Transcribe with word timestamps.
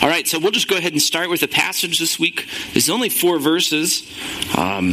All 0.00 0.08
right, 0.08 0.28
so 0.28 0.38
we'll 0.38 0.52
just 0.52 0.68
go 0.68 0.76
ahead 0.76 0.92
and 0.92 1.02
start 1.02 1.28
with 1.28 1.40
the 1.40 1.48
passage 1.48 1.98
this 1.98 2.20
week. 2.20 2.46
There's 2.72 2.88
only 2.88 3.08
four 3.08 3.40
verses. 3.40 4.02
Um, 4.56 4.92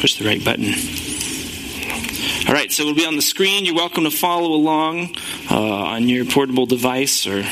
push 0.00 0.18
the 0.18 0.24
right 0.24 0.44
button. 0.44 0.74
All 2.48 2.54
right, 2.54 2.72
so 2.72 2.82
it'll 2.82 2.94
be 2.94 3.06
on 3.06 3.14
the 3.14 3.22
screen. 3.22 3.64
You're 3.64 3.76
welcome 3.76 4.04
to 4.04 4.10
follow 4.10 4.52
along 4.54 5.14
uh, 5.50 5.60
on 5.60 6.08
your 6.08 6.24
portable 6.24 6.66
device 6.66 7.26
or 7.26 7.44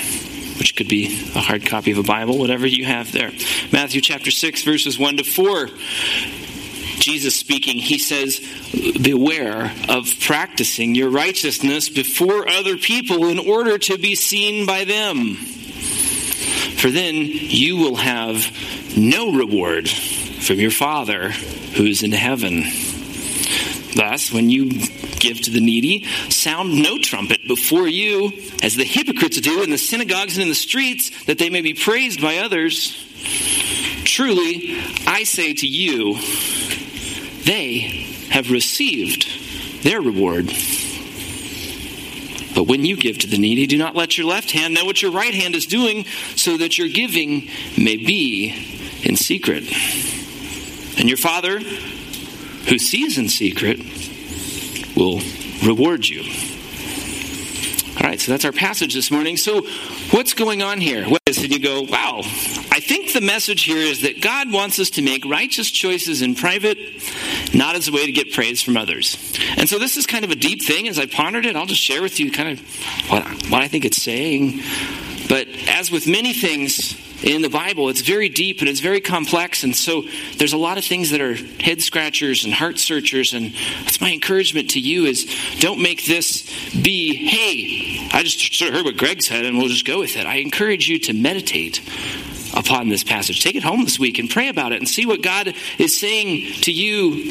which 0.58 0.74
could 0.74 0.88
be 0.88 1.06
a 1.34 1.40
hard 1.40 1.66
copy 1.66 1.92
of 1.92 1.98
a 1.98 2.02
Bible, 2.02 2.38
whatever 2.38 2.66
you 2.66 2.84
have 2.84 3.12
there. 3.12 3.30
Matthew 3.72 4.00
chapter 4.00 4.32
6, 4.32 4.62
verses 4.62 4.98
1 4.98 5.18
to 5.18 5.24
4. 5.24 5.68
Jesus 6.98 7.38
speaking, 7.38 7.78
he 7.78 7.98
says, 7.98 8.40
Beware 9.00 9.72
of 9.88 10.08
practicing 10.20 10.94
your 10.94 11.10
righteousness 11.10 11.88
before 11.88 12.48
other 12.48 12.76
people 12.76 13.26
in 13.26 13.38
order 13.38 13.78
to 13.78 13.98
be 13.98 14.14
seen 14.14 14.66
by 14.66 14.84
them. 14.84 15.36
For 16.76 16.90
then 16.90 17.14
you 17.14 17.76
will 17.78 17.96
have 17.96 18.46
no 18.96 19.32
reward 19.32 19.88
from 19.88 20.56
your 20.56 20.70
Father 20.70 21.30
who 21.30 21.84
is 21.84 22.02
in 22.02 22.12
heaven. 22.12 22.64
Thus, 23.94 24.30
when 24.30 24.50
you 24.50 24.68
give 25.18 25.40
to 25.42 25.50
the 25.50 25.60
needy, 25.60 26.04
sound 26.28 26.82
no 26.82 26.98
trumpet 26.98 27.40
before 27.48 27.88
you, 27.88 28.30
as 28.62 28.74
the 28.74 28.84
hypocrites 28.84 29.40
do 29.40 29.62
in 29.62 29.70
the 29.70 29.78
synagogues 29.78 30.36
and 30.36 30.42
in 30.42 30.48
the 30.48 30.54
streets, 30.54 31.24
that 31.24 31.38
they 31.38 31.48
may 31.48 31.62
be 31.62 31.72
praised 31.72 32.20
by 32.20 32.36
others. 32.38 32.94
Truly, 34.04 34.78
I 35.06 35.24
say 35.24 35.54
to 35.54 35.66
you, 35.66 36.14
they 37.44 38.06
have 38.30 38.50
received 38.50 39.82
their 39.82 40.00
reward. 40.00 40.52
But 42.56 42.64
when 42.64 42.86
you 42.86 42.96
give 42.96 43.18
to 43.18 43.26
the 43.26 43.36
needy, 43.36 43.66
do 43.66 43.76
not 43.76 43.94
let 43.94 44.16
your 44.16 44.26
left 44.26 44.50
hand 44.50 44.72
know 44.72 44.86
what 44.86 45.02
your 45.02 45.10
right 45.10 45.34
hand 45.34 45.54
is 45.54 45.66
doing, 45.66 46.06
so 46.36 46.56
that 46.56 46.78
your 46.78 46.88
giving 46.88 47.50
may 47.76 47.98
be 47.98 48.54
in 49.02 49.14
secret. 49.16 49.64
And 50.98 51.06
your 51.06 51.18
Father, 51.18 51.58
who 51.60 52.78
sees 52.78 53.18
in 53.18 53.28
secret 53.28 53.78
will 54.96 55.20
reward 55.62 56.08
you. 56.08 56.55
All 57.96 58.02
right, 58.02 58.20
so 58.20 58.30
that's 58.30 58.44
our 58.44 58.52
passage 58.52 58.92
this 58.92 59.10
morning. 59.10 59.38
So, 59.38 59.62
what's 60.10 60.34
going 60.34 60.62
on 60.62 60.82
here? 60.82 61.08
What 61.08 61.22
is, 61.24 61.38
and 61.38 61.50
you 61.50 61.58
go, 61.58 61.80
wow, 61.80 62.18
I 62.70 62.80
think 62.80 63.14
the 63.14 63.22
message 63.22 63.62
here 63.62 63.78
is 63.78 64.02
that 64.02 64.20
God 64.20 64.52
wants 64.52 64.78
us 64.78 64.90
to 64.90 65.02
make 65.02 65.24
righteous 65.24 65.70
choices 65.70 66.20
in 66.20 66.34
private, 66.34 66.76
not 67.54 67.74
as 67.74 67.88
a 67.88 67.92
way 67.92 68.04
to 68.04 68.12
get 68.12 68.34
praise 68.34 68.60
from 68.60 68.76
others. 68.76 69.16
And 69.56 69.66
so, 69.66 69.78
this 69.78 69.96
is 69.96 70.04
kind 70.04 70.26
of 70.26 70.30
a 70.30 70.36
deep 70.36 70.62
thing. 70.62 70.88
As 70.88 70.98
I 70.98 71.06
pondered 71.06 71.46
it, 71.46 71.56
I'll 71.56 71.64
just 71.64 71.80
share 71.80 72.02
with 72.02 72.20
you 72.20 72.30
kind 72.30 72.50
of 72.50 73.10
what, 73.10 73.24
what 73.50 73.62
I 73.62 73.68
think 73.68 73.86
it's 73.86 74.02
saying. 74.02 74.60
But 75.28 75.48
as 75.68 75.90
with 75.90 76.06
many 76.06 76.32
things, 76.32 76.96
in 77.22 77.42
the 77.42 77.48
Bible. 77.48 77.88
It's 77.88 78.02
very 78.02 78.28
deep 78.28 78.60
and 78.60 78.68
it's 78.68 78.80
very 78.80 79.00
complex. 79.00 79.64
And 79.64 79.74
so 79.74 80.04
there's 80.36 80.52
a 80.52 80.58
lot 80.58 80.78
of 80.78 80.84
things 80.84 81.10
that 81.10 81.20
are 81.20 81.34
head 81.34 81.80
scratchers 81.82 82.44
and 82.44 82.52
heart 82.52 82.78
searchers. 82.78 83.32
And 83.32 83.52
that's 83.82 84.00
my 84.00 84.12
encouragement 84.12 84.70
to 84.70 84.80
you 84.80 85.06
is 85.06 85.26
don't 85.58 85.80
make 85.80 86.04
this 86.06 86.42
be, 86.74 87.14
hey, 87.14 88.08
I 88.12 88.22
just 88.22 88.54
sort 88.54 88.70
of 88.70 88.76
heard 88.76 88.84
what 88.84 88.96
Greg 88.96 89.22
said 89.22 89.44
and 89.44 89.58
we'll 89.58 89.68
just 89.68 89.86
go 89.86 90.00
with 90.00 90.16
it. 90.16 90.26
I 90.26 90.36
encourage 90.36 90.88
you 90.88 90.98
to 91.00 91.12
meditate 91.12 91.80
upon 92.56 92.88
this 92.88 93.04
passage. 93.04 93.42
Take 93.42 93.54
it 93.54 93.62
home 93.62 93.84
this 93.84 93.98
week 93.98 94.18
and 94.18 94.30
pray 94.30 94.48
about 94.48 94.72
it 94.72 94.78
and 94.78 94.88
see 94.88 95.04
what 95.04 95.22
God 95.22 95.54
is 95.78 95.98
saying 96.00 96.62
to 96.62 96.72
you. 96.72 97.30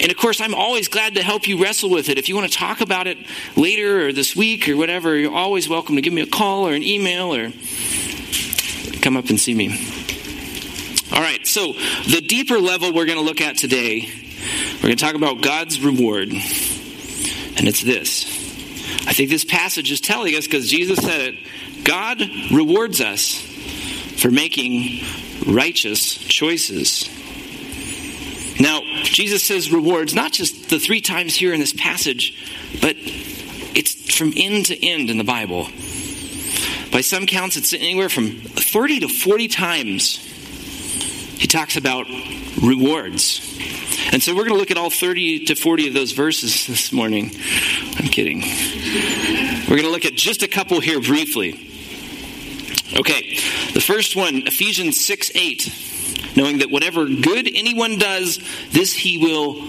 And 0.00 0.10
of 0.10 0.16
course, 0.16 0.40
I'm 0.40 0.54
always 0.54 0.88
glad 0.88 1.16
to 1.16 1.22
help 1.22 1.48
you 1.48 1.60
wrestle 1.60 1.90
with 1.90 2.08
it. 2.08 2.18
If 2.18 2.28
you 2.28 2.36
want 2.36 2.50
to 2.50 2.56
talk 2.56 2.80
about 2.80 3.08
it 3.08 3.18
later 3.56 4.06
or 4.06 4.12
this 4.12 4.36
week 4.36 4.68
or 4.68 4.76
whatever, 4.76 5.16
you're 5.16 5.34
always 5.34 5.68
welcome 5.68 5.96
to 5.96 6.02
give 6.02 6.12
me 6.12 6.22
a 6.22 6.26
call 6.26 6.68
or 6.68 6.72
an 6.72 6.84
email 6.84 7.34
or 7.34 7.52
come 9.02 9.16
up 9.16 9.28
and 9.28 9.40
see 9.40 9.54
me. 9.54 9.68
All 11.12 11.20
right, 11.20 11.44
so 11.44 11.72
the 12.08 12.20
deeper 12.20 12.60
level 12.60 12.92
we're 12.92 13.06
going 13.06 13.18
to 13.18 13.24
look 13.24 13.40
at 13.40 13.56
today, 13.56 14.08
we're 14.76 14.82
going 14.82 14.96
to 14.96 15.04
talk 15.04 15.16
about 15.16 15.42
God's 15.42 15.80
reward. 15.80 16.28
And 16.28 17.68
it's 17.68 17.82
this. 17.82 18.24
I 19.08 19.12
think 19.12 19.28
this 19.28 19.44
passage 19.44 19.90
is 19.90 20.00
telling 20.00 20.36
us, 20.36 20.46
because 20.46 20.70
Jesus 20.70 21.00
said 21.00 21.34
it, 21.34 21.84
God 21.84 22.20
rewards 22.52 23.00
us 23.00 23.49
for 24.20 24.30
making 24.30 25.04
righteous 25.46 26.16
choices. 26.18 27.08
Now, 28.60 28.82
Jesus 29.02 29.42
says 29.42 29.72
rewards, 29.72 30.14
not 30.14 30.32
just 30.32 30.68
the 30.68 30.78
three 30.78 31.00
times 31.00 31.34
here 31.34 31.54
in 31.54 31.60
this 31.60 31.72
passage, 31.72 32.36
but 32.82 32.96
it's 32.98 34.14
from 34.14 34.32
end 34.36 34.66
to 34.66 34.86
end 34.86 35.08
in 35.08 35.16
the 35.16 35.24
Bible. 35.24 35.68
By 36.92 37.00
some 37.00 37.26
counts, 37.26 37.56
it's 37.56 37.72
anywhere 37.72 38.08
from 38.08 38.32
30 38.32 39.00
to 39.00 39.08
40 39.08 39.48
times 39.48 40.16
he 41.40 41.46
talks 41.46 41.76
about 41.76 42.06
rewards. 42.62 43.40
And 44.12 44.22
so 44.22 44.34
we're 44.34 44.44
going 44.44 44.52
to 44.52 44.58
look 44.58 44.70
at 44.70 44.76
all 44.76 44.90
30 44.90 45.46
to 45.46 45.54
40 45.54 45.88
of 45.88 45.94
those 45.94 46.12
verses 46.12 46.66
this 46.66 46.92
morning. 46.92 47.30
I'm 47.96 48.08
kidding. 48.08 48.42
We're 49.62 49.76
going 49.76 49.84
to 49.84 49.90
look 49.90 50.04
at 50.04 50.14
just 50.14 50.42
a 50.42 50.48
couple 50.48 50.80
here 50.80 51.00
briefly. 51.00 51.69
Okay, 52.98 53.36
the 53.72 53.80
first 53.80 54.16
one, 54.16 54.46
Ephesians 54.46 55.04
6 55.04 55.32
8. 55.34 56.36
Knowing 56.36 56.58
that 56.58 56.70
whatever 56.70 57.06
good 57.06 57.48
anyone 57.52 57.98
does, 57.98 58.38
this 58.70 58.94
he 58.94 59.18
will 59.18 59.62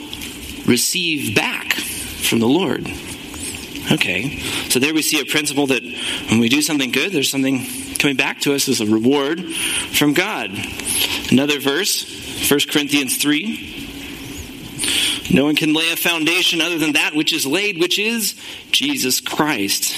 receive 0.66 1.36
back 1.36 1.74
from 1.74 2.40
the 2.40 2.48
Lord. 2.48 2.88
Okay, 3.92 4.38
so 4.70 4.80
there 4.80 4.94
we 4.94 5.02
see 5.02 5.20
a 5.20 5.26
principle 5.26 5.68
that 5.68 5.84
when 6.30 6.40
we 6.40 6.50
do 6.50 6.62
something 6.62 6.92
good, 6.92 7.12
there's 7.12 7.30
something 7.30 7.66
coming 7.98 8.16
back 8.16 8.42
to 8.42 8.54
us 8.54 8.70
as 8.70 8.80
a 8.80 8.86
reward 8.86 9.44
from 9.44 10.14
God. 10.14 10.52
Another 11.32 11.60
verse, 11.60 12.50
1 12.50 12.60
Corinthians 12.72 13.18
3. 13.18 13.82
No 15.34 15.46
one 15.46 15.56
can 15.56 15.74
lay 15.74 15.92
a 15.92 15.96
foundation 15.96 16.62
other 16.62 16.78
than 16.78 16.94
that 16.94 17.16
which 17.16 17.34
is 17.34 17.46
laid, 17.46 17.80
which 17.80 17.98
is 18.00 18.36
Jesus 18.72 19.20
Christ. 19.20 19.94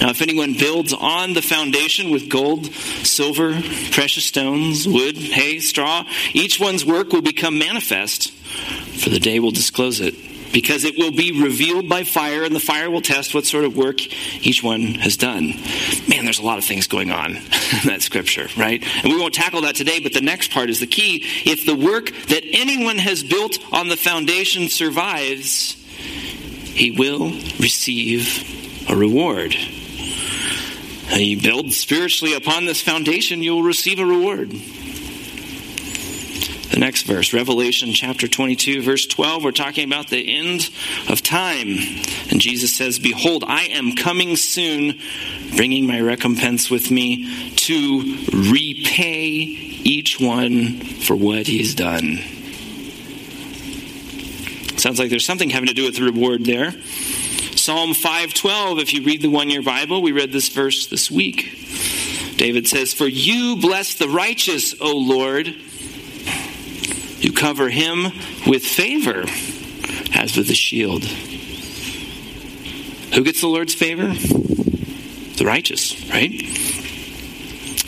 Now, 0.00 0.10
if 0.10 0.22
anyone 0.22 0.54
builds 0.54 0.92
on 0.92 1.34
the 1.34 1.42
foundation 1.42 2.10
with 2.10 2.30
gold, 2.30 2.66
silver, 2.66 3.52
precious 3.92 4.24
stones, 4.24 4.88
wood, 4.88 5.16
hay, 5.16 5.60
straw, 5.60 6.04
each 6.32 6.58
one's 6.58 6.86
work 6.86 7.12
will 7.12 7.22
become 7.22 7.58
manifest, 7.58 8.32
for 8.32 9.10
the 9.10 9.20
day 9.20 9.40
will 9.40 9.50
disclose 9.50 10.00
it 10.00 10.14
because 10.52 10.84
it 10.84 10.96
will 10.98 11.12
be 11.12 11.42
revealed 11.42 11.88
by 11.88 12.04
fire, 12.04 12.42
and 12.42 12.54
the 12.54 12.60
fire 12.60 12.90
will 12.90 13.00
test 13.00 13.34
what 13.34 13.46
sort 13.46 13.64
of 13.64 13.76
work 13.76 14.00
each 14.44 14.62
one 14.62 14.80
has 14.94 15.16
done. 15.16 15.54
Man, 16.08 16.24
there's 16.24 16.40
a 16.40 16.44
lot 16.44 16.58
of 16.58 16.64
things 16.64 16.86
going 16.86 17.10
on 17.10 17.36
in 17.36 17.86
that 17.86 18.02
scripture, 18.02 18.48
right? 18.56 18.82
And 19.02 19.12
we 19.12 19.18
won't 19.18 19.34
tackle 19.34 19.62
that 19.62 19.76
today, 19.76 20.00
but 20.00 20.12
the 20.12 20.20
next 20.20 20.50
part 20.50 20.70
is 20.70 20.80
the 20.80 20.86
key. 20.86 21.24
If 21.44 21.66
the 21.66 21.76
work 21.76 22.10
that 22.28 22.42
anyone 22.52 22.98
has 22.98 23.22
built 23.22 23.58
on 23.72 23.88
the 23.88 23.96
foundation 23.96 24.68
survives, 24.68 25.74
he 26.74 26.90
will 26.90 27.30
receive 27.58 28.88
a 28.88 28.96
reward. 28.96 29.54
And 31.10 31.20
you 31.22 31.40
build 31.40 31.72
spiritually 31.72 32.34
upon 32.34 32.66
this 32.66 32.80
foundation, 32.80 33.42
you 33.42 33.54
will 33.54 33.64
receive 33.64 33.98
a 33.98 34.06
reward. 34.06 34.50
The 36.70 36.78
next 36.78 37.02
verse, 37.02 37.32
Revelation 37.32 37.92
chapter 37.92 38.28
22, 38.28 38.82
verse 38.82 39.04
12, 39.06 39.42
we're 39.42 39.50
talking 39.50 39.84
about 39.84 40.08
the 40.08 40.38
end 40.38 40.70
of 41.08 41.20
time. 41.20 41.66
And 42.30 42.40
Jesus 42.40 42.76
says, 42.76 43.00
Behold, 43.00 43.42
I 43.44 43.62
am 43.64 43.96
coming 43.96 44.36
soon, 44.36 45.00
bringing 45.56 45.88
my 45.88 46.00
recompense 46.00 46.70
with 46.70 46.92
me 46.92 47.50
to 47.56 48.18
repay 48.32 49.32
each 49.82 50.20
one 50.20 50.78
for 50.78 51.16
what 51.16 51.48
he's 51.48 51.74
done. 51.74 52.18
Sounds 54.78 55.00
like 55.00 55.10
there's 55.10 55.26
something 55.26 55.50
having 55.50 55.66
to 55.68 55.74
do 55.74 55.84
with 55.84 55.96
the 55.96 56.04
reward 56.04 56.44
there. 56.44 56.72
Psalm 57.60 57.92
512, 57.92 58.78
if 58.78 58.94
you 58.94 59.02
read 59.02 59.20
the 59.20 59.28
one 59.28 59.50
year 59.50 59.60
Bible, 59.60 60.00
we 60.00 60.12
read 60.12 60.32
this 60.32 60.48
verse 60.48 60.86
this 60.86 61.10
week. 61.10 61.58
David 62.38 62.66
says, 62.66 62.94
For 62.94 63.06
you 63.06 63.58
bless 63.60 63.96
the 63.96 64.08
righteous, 64.08 64.74
O 64.80 64.96
Lord. 64.96 65.46
You 67.18 67.34
cover 67.34 67.68
him 67.68 68.04
with 68.46 68.64
favor 68.64 69.24
as 70.14 70.38
with 70.38 70.48
a 70.48 70.54
shield. 70.54 71.04
Who 73.14 73.22
gets 73.24 73.42
the 73.42 73.48
Lord's 73.48 73.74
favor? 73.74 74.08
The 75.36 75.44
righteous, 75.44 76.08
right? 76.08 76.30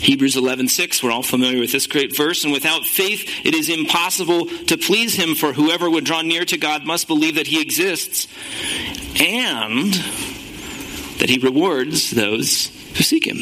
Hebrews 0.03 0.35
11:6 0.35 1.01
we're 1.01 1.11
all 1.11 1.23
familiar 1.23 1.59
with 1.59 1.71
this 1.71 1.87
great 1.87 2.15
verse 2.15 2.43
and 2.43 2.51
without 2.51 2.85
faith 2.85 3.45
it 3.45 3.55
is 3.55 3.69
impossible 3.69 4.47
to 4.67 4.77
please 4.77 5.15
him 5.15 5.33
for 5.33 5.53
whoever 5.53 5.89
would 5.89 6.03
draw 6.03 6.21
near 6.21 6.43
to 6.43 6.57
God 6.57 6.83
must 6.83 7.07
believe 7.07 7.35
that 7.35 7.47
he 7.47 7.61
exists 7.61 8.27
and 9.17 9.93
that 11.19 11.29
he 11.29 11.39
rewards 11.39 12.11
those 12.11 12.67
who 12.97 13.03
seek 13.03 13.25
him. 13.25 13.37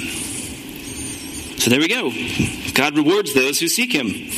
So 1.57 1.71
there 1.71 1.79
we 1.79 1.87
go. 1.87 2.11
God 2.75 2.95
rewards 2.95 3.33
those 3.33 3.59
who 3.59 3.67
seek 3.67 3.91
him. 3.91 4.29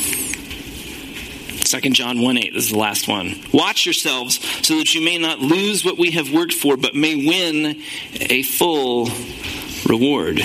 2 1.62 1.90
John 1.90 2.22
1 2.22 2.38
8, 2.38 2.54
this 2.54 2.64
is 2.64 2.70
the 2.70 2.78
last 2.78 3.06
one. 3.06 3.34
Watch 3.52 3.84
yourselves 3.84 4.38
so 4.66 4.78
that 4.78 4.94
you 4.94 5.02
may 5.02 5.18
not 5.18 5.40
lose 5.40 5.84
what 5.84 5.98
we 5.98 6.12
have 6.12 6.32
worked 6.32 6.54
for, 6.54 6.78
but 6.78 6.94
may 6.94 7.16
win 7.16 7.82
a 8.14 8.42
full 8.42 9.10
reward. 9.86 10.40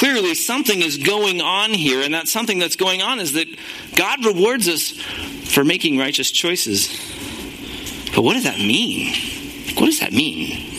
Clearly 0.00 0.34
something 0.34 0.80
is 0.80 0.96
going 0.96 1.42
on 1.42 1.74
here, 1.74 2.00
and 2.00 2.14
that 2.14 2.26
something 2.26 2.58
that's 2.58 2.76
going 2.76 3.02
on 3.02 3.20
is 3.20 3.34
that 3.34 3.46
God 3.94 4.24
rewards 4.24 4.66
us 4.66 4.92
for 5.52 5.62
making 5.62 5.98
righteous 5.98 6.30
choices. 6.30 6.88
But 8.14 8.22
what 8.22 8.32
does 8.32 8.44
that 8.44 8.56
mean? 8.56 9.12
What 9.76 9.86
does 9.86 10.00
that 10.00 10.12
mean? 10.12 10.72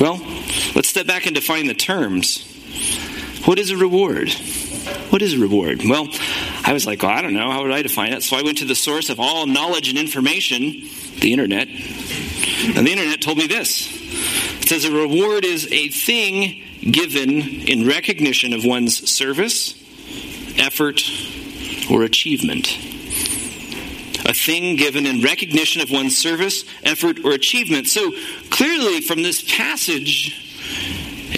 Well, 0.00 0.24
let's 0.76 0.88
step 0.88 1.08
back 1.08 1.26
and 1.26 1.34
define 1.34 1.66
the 1.66 1.74
terms. 1.74 2.44
What 3.44 3.58
is 3.58 3.72
a 3.72 3.76
reward? 3.76 4.32
What 5.10 5.20
is 5.20 5.34
a 5.34 5.40
reward? 5.40 5.82
Well, 5.84 6.06
I 6.64 6.72
was 6.72 6.86
like, 6.86 7.02
well, 7.02 7.10
I 7.10 7.22
don't 7.22 7.34
know. 7.34 7.50
How 7.50 7.62
would 7.62 7.72
I 7.72 7.82
define 7.82 8.12
it? 8.12 8.22
So 8.22 8.36
I 8.36 8.42
went 8.42 8.58
to 8.58 8.66
the 8.66 8.76
source 8.76 9.10
of 9.10 9.18
all 9.18 9.46
knowledge 9.46 9.88
and 9.88 9.98
information, 9.98 10.88
the 11.18 11.32
internet. 11.32 11.66
And 11.66 12.86
the 12.86 12.92
internet 12.92 13.20
told 13.20 13.38
me 13.38 13.48
this 13.48 13.93
it 14.64 14.68
says 14.70 14.86
a 14.86 14.90
reward 14.90 15.44
is 15.44 15.70
a 15.70 15.88
thing 15.88 16.62
given 16.90 17.42
in 17.68 17.86
recognition 17.86 18.54
of 18.54 18.64
one's 18.64 19.10
service, 19.10 19.74
effort, 20.58 21.02
or 21.90 22.02
achievement. 22.02 22.74
A 24.24 24.32
thing 24.32 24.76
given 24.76 25.04
in 25.04 25.20
recognition 25.20 25.82
of 25.82 25.90
one's 25.90 26.16
service, 26.16 26.64
effort, 26.82 27.22
or 27.26 27.32
achievement. 27.32 27.88
So 27.88 28.10
clearly, 28.48 29.02
from 29.02 29.22
this 29.22 29.44
passage 29.54 30.34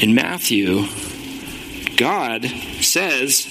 in 0.00 0.14
Matthew, 0.14 0.87
God 1.96 2.44
says, 2.81 3.49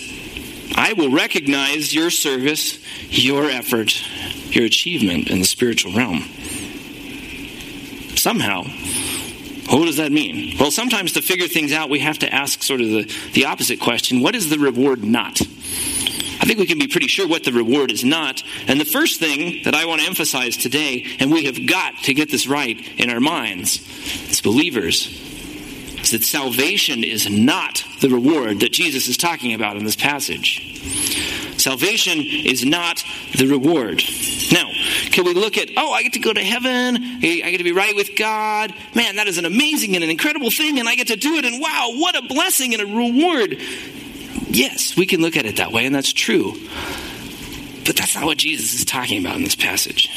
I 0.73 0.93
will 0.93 1.11
recognize 1.11 1.93
your 1.93 2.11
service, 2.11 2.79
your 3.09 3.49
effort, 3.49 3.93
your 4.55 4.63
achievement 4.63 5.27
in 5.29 5.39
the 5.39 5.45
spiritual 5.45 5.91
realm. 5.91 6.21
Somehow. 8.15 8.63
What 9.69 9.85
does 9.85 9.97
that 9.97 10.11
mean? 10.11 10.57
Well, 10.59 10.71
sometimes 10.71 11.13
to 11.13 11.21
figure 11.21 11.47
things 11.47 11.71
out, 11.71 11.89
we 11.89 11.99
have 11.99 12.19
to 12.19 12.33
ask 12.33 12.61
sort 12.61 12.81
of 12.81 12.87
the, 12.87 13.11
the 13.33 13.45
opposite 13.45 13.79
question 13.79 14.21
what 14.21 14.35
is 14.35 14.49
the 14.49 14.59
reward 14.59 15.03
not? 15.03 15.41
I 15.41 16.47
think 16.47 16.59
we 16.59 16.67
can 16.67 16.77
be 16.77 16.87
pretty 16.87 17.07
sure 17.07 17.27
what 17.27 17.43
the 17.43 17.51
reward 17.51 17.91
is 17.91 18.03
not. 18.03 18.43
And 18.67 18.79
the 18.79 18.85
first 18.85 19.19
thing 19.19 19.63
that 19.63 19.73
I 19.73 19.85
want 19.85 20.01
to 20.01 20.07
emphasize 20.07 20.57
today, 20.57 21.15
and 21.19 21.31
we 21.31 21.45
have 21.45 21.65
got 21.65 22.03
to 22.03 22.13
get 22.13 22.29
this 22.29 22.45
right 22.45 22.79
in 22.99 23.09
our 23.09 23.19
minds 23.19 23.79
as 24.29 24.41
believers, 24.41 25.07
is 26.01 26.11
that 26.11 26.23
salvation 26.23 27.03
is 27.03 27.27
not 27.27 27.83
the 27.99 28.09
reward 28.09 28.59
that 28.59 28.71
Jesus 28.71 29.07
is 29.07 29.17
talking 29.17 29.55
about 29.55 29.77
in 29.77 29.85
this 29.85 29.95
passage. 29.95 30.61
Salvation 31.65 32.19
is 32.21 32.63
not 32.63 33.03
the 33.35 33.47
reward. 33.47 33.99
Now, 34.51 34.69
can 35.09 35.25
we 35.25 35.33
look 35.33 35.57
at, 35.57 35.71
oh, 35.75 35.91
I 35.91 36.03
get 36.03 36.13
to 36.13 36.19
go 36.19 36.31
to 36.31 36.43
heaven, 36.43 36.95
I 36.95 37.49
get 37.49 37.57
to 37.57 37.63
be 37.63 37.71
right 37.71 37.95
with 37.95 38.15
God. 38.15 38.71
Man, 38.93 39.15
that 39.15 39.27
is 39.27 39.39
an 39.39 39.45
amazing 39.45 39.95
and 39.95 40.03
an 40.03 40.11
incredible 40.11 40.51
thing, 40.51 40.77
and 40.77 40.87
I 40.87 40.93
get 40.93 41.07
to 41.07 41.15
do 41.15 41.37
it, 41.37 41.43
and 41.43 41.59
wow, 41.59 41.93
what 41.95 42.15
a 42.15 42.21
blessing 42.21 42.75
and 42.75 42.83
a 42.83 42.85
reward. 42.85 43.57
Yes, 44.47 44.95
we 44.95 45.07
can 45.07 45.21
look 45.21 45.35
at 45.35 45.47
it 45.47 45.55
that 45.55 45.71
way, 45.71 45.87
and 45.87 45.95
that's 45.95 46.13
true. 46.13 46.53
But 47.83 47.95
that's 47.95 48.13
not 48.13 48.25
what 48.25 48.37
Jesus 48.37 48.75
is 48.75 48.85
talking 48.85 49.25
about 49.25 49.37
in 49.37 49.43
this 49.43 49.55
passage. 49.55 50.07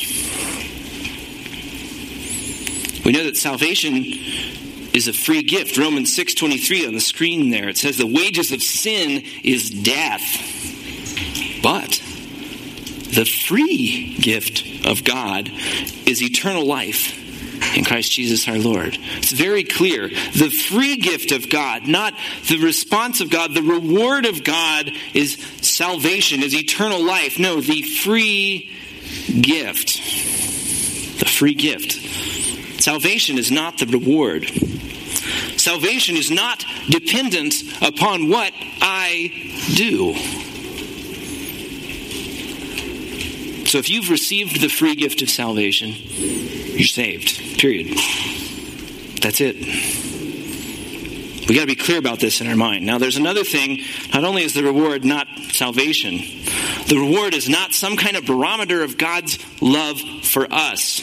We 3.07 3.13
know 3.13 3.25
that 3.25 3.39
salvation 3.39 4.05
is 4.93 5.09
a 5.09 5.15
free 5.15 5.45
gift. 5.45 5.79
Romans 5.79 6.15
6:23 6.15 6.87
on 6.87 6.93
the 6.93 7.01
screen 7.01 7.49
there. 7.49 7.71
It 7.71 7.79
says 7.79 7.97
the 7.97 8.07
wages 8.07 8.53
of 8.53 8.63
sin 8.63 9.25
is 9.43 9.71
death. 9.71 10.75
But 11.63 12.03
the 13.15 13.25
free 13.25 14.17
gift 14.21 14.87
of 14.87 15.05
God 15.05 15.51
is 16.07 16.23
eternal 16.23 16.65
life 16.65 17.17
in 17.77 17.85
Christ 17.85 18.13
Jesus 18.13 18.49
our 18.49 18.59
Lord. 18.59 18.99
It's 19.17 19.33
very 19.33 19.65
clear. 19.65 20.09
The 20.09 20.51
free 20.51 20.97
gift 20.97 21.33
of 21.33 21.51
God, 21.51 21.87
not 21.87 22.15
the 22.49 22.59
response 22.59 23.21
of 23.21 23.31
God, 23.31 23.55
the 23.55 23.63
reward 23.63 24.27
of 24.27 24.45
God 24.45 24.91
is 25.15 25.37
salvation, 25.61 26.43
is 26.43 26.55
eternal 26.55 27.05
life. 27.05 27.39
No, 27.39 27.61
the 27.61 27.83
free 27.83 28.71
gift. 29.41 29.99
The 31.19 31.27
free 31.27 31.55
gift. 31.55 31.93
Salvation 32.83 33.39
is 33.39 33.51
not 33.51 33.79
the 33.79 33.87
reward. 33.87 34.49
Salvation 35.57 36.17
is 36.17 36.31
not 36.31 36.65
dependent 36.89 37.55
upon 37.83 38.29
what 38.29 38.53
I 38.81 39.33
do. 39.75 40.15
So 43.69 43.77
if 43.77 43.91
you've 43.91 44.09
received 44.09 44.63
the 44.63 44.69
free 44.69 44.95
gift 44.95 45.21
of 45.21 45.29
salvation, 45.29 45.93
you're 45.93 46.87
saved. 46.87 47.59
Period. 47.59 47.99
That's 49.21 49.43
it. 49.43 49.57
We 51.47 51.55
got 51.55 51.63
to 51.63 51.67
be 51.67 51.77
clear 51.77 51.99
about 51.99 52.19
this 52.19 52.41
in 52.41 52.47
our 52.47 52.57
mind. 52.57 52.87
Now, 52.87 52.97
there's 52.97 53.19
another 53.19 53.45
thing. 53.45 53.83
Not 54.15 54.25
only 54.25 54.43
is 54.43 54.55
the 54.55 54.63
reward 54.63 55.05
not 55.05 55.29
salvation, 55.51 56.17
the 56.89 56.97
reward 56.97 57.35
is 57.35 57.47
not 57.47 57.75
some 57.75 57.99
kind 57.99 58.17
of 58.17 58.25
barometer 58.25 58.83
of 58.83 58.97
God's 58.97 59.39
love 59.61 60.01
for 60.01 60.51
us. 60.51 61.03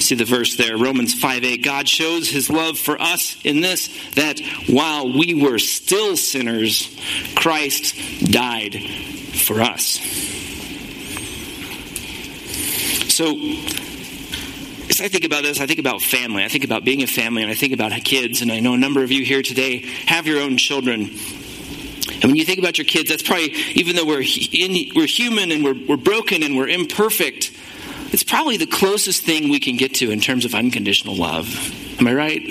See 0.00 0.14
the 0.14 0.24
verse 0.24 0.56
there, 0.56 0.78
Romans 0.78 1.12
5 1.12 1.44
8. 1.44 1.62
God 1.62 1.86
shows 1.86 2.30
his 2.30 2.48
love 2.48 2.78
for 2.78 2.98
us 2.98 3.36
in 3.44 3.60
this 3.60 3.88
that 4.14 4.40
while 4.70 5.12
we 5.12 5.34
were 5.34 5.58
still 5.58 6.16
sinners, 6.16 6.98
Christ 7.34 7.94
died 8.32 8.74
for 9.34 9.60
us. 9.60 10.33
So, 13.14 13.26
as 14.90 15.00
I 15.00 15.06
think 15.06 15.24
about 15.24 15.44
this, 15.44 15.60
I 15.60 15.66
think 15.66 15.78
about 15.78 16.02
family. 16.02 16.42
I 16.42 16.48
think 16.48 16.64
about 16.64 16.84
being 16.84 17.04
a 17.04 17.06
family, 17.06 17.42
and 17.42 17.50
I 17.50 17.54
think 17.54 17.72
about 17.72 17.92
kids. 18.02 18.42
And 18.42 18.50
I 18.50 18.58
know 18.58 18.74
a 18.74 18.76
number 18.76 19.04
of 19.04 19.12
you 19.12 19.24
here 19.24 19.40
today 19.40 19.86
have 20.06 20.26
your 20.26 20.40
own 20.40 20.56
children. 20.56 21.02
And 21.02 22.24
when 22.24 22.34
you 22.34 22.44
think 22.44 22.58
about 22.58 22.76
your 22.76 22.86
kids, 22.86 23.10
that's 23.10 23.22
probably, 23.22 23.52
even 23.76 23.94
though 23.94 24.04
we're, 24.04 24.24
in, 24.52 24.90
we're 24.96 25.06
human 25.06 25.52
and 25.52 25.62
we're, 25.62 25.76
we're 25.86 25.96
broken 25.96 26.42
and 26.42 26.56
we're 26.56 26.66
imperfect, 26.66 27.52
it's 28.12 28.24
probably 28.24 28.56
the 28.56 28.66
closest 28.66 29.22
thing 29.22 29.48
we 29.48 29.60
can 29.60 29.76
get 29.76 29.94
to 29.96 30.10
in 30.10 30.20
terms 30.20 30.44
of 30.44 30.52
unconditional 30.52 31.14
love. 31.14 31.46
Am 32.00 32.08
I 32.08 32.14
right? 32.14 32.42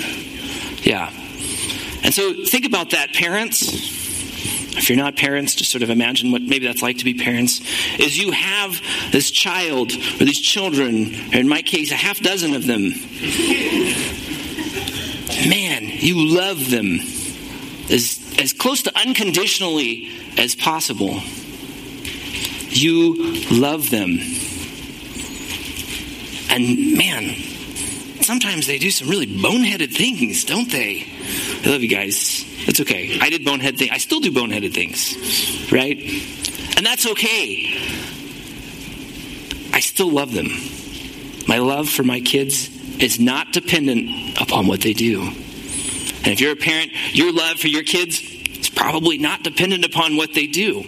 Yeah. 0.85 1.11
And 2.03 2.13
so 2.13 2.45
think 2.45 2.65
about 2.65 2.91
that, 2.91 3.11
parents. 3.11 4.02
If 4.75 4.89
you're 4.89 4.97
not 4.97 5.15
parents, 5.15 5.55
just 5.55 5.71
sort 5.71 5.83
of 5.83 5.89
imagine 5.89 6.31
what 6.31 6.41
maybe 6.41 6.65
that's 6.65 6.81
like 6.81 6.97
to 6.97 7.05
be 7.05 7.13
parents. 7.13 7.61
Is 7.99 8.17
you 8.17 8.31
have 8.31 8.81
this 9.11 9.31
child 9.31 9.91
or 9.91 10.25
these 10.25 10.39
children, 10.39 11.13
or 11.33 11.37
in 11.37 11.47
my 11.47 11.61
case, 11.61 11.91
a 11.91 11.95
half 11.95 12.19
dozen 12.19 12.53
of 12.55 12.65
them. 12.65 12.89
Man, 15.47 15.83
you 15.83 16.35
love 16.35 16.69
them 16.69 16.99
as, 17.91 18.35
as 18.39 18.53
close 18.53 18.83
to 18.83 18.97
unconditionally 18.97 20.09
as 20.37 20.55
possible. 20.55 21.21
You 22.69 23.41
love 23.51 23.89
them. 23.89 24.17
And 26.49 26.97
man, 26.97 27.35
sometimes 28.21 28.67
they 28.67 28.77
do 28.79 28.91
some 28.91 29.09
really 29.09 29.27
boneheaded 29.27 29.95
things, 29.95 30.43
don't 30.43 30.71
they? 30.71 31.07
I 31.63 31.69
love 31.69 31.81
you 31.81 31.89
guys. 31.89 32.43
It's 32.67 32.81
okay. 32.81 33.19
I 33.21 33.29
did 33.29 33.45
bonehead 33.45 33.77
things. 33.77 33.91
I 33.91 33.97
still 33.97 34.19
do 34.19 34.31
boneheaded 34.31 34.73
things, 34.73 35.71
right? 35.71 35.97
And 36.77 36.85
that's 36.85 37.07
okay. 37.07 37.73
I 39.73 39.79
still 39.79 40.11
love 40.11 40.33
them. 40.33 40.47
My 41.47 41.59
love 41.59 41.89
for 41.89 42.03
my 42.03 42.19
kids 42.19 42.69
is 43.01 43.19
not 43.19 43.53
dependent 43.53 44.41
upon 44.41 44.67
what 44.67 44.81
they 44.81 44.93
do. 44.93 45.21
And 45.21 46.27
if 46.27 46.41
you're 46.41 46.53
a 46.53 46.57
parent, 46.57 46.91
your 47.13 47.33
love 47.33 47.59
for 47.59 47.67
your 47.67 47.83
kids 47.83 48.19
is 48.21 48.69
probably 48.69 49.17
not 49.17 49.43
dependent 49.43 49.85
upon 49.85 50.15
what 50.15 50.33
they 50.33 50.47
do. 50.47 50.83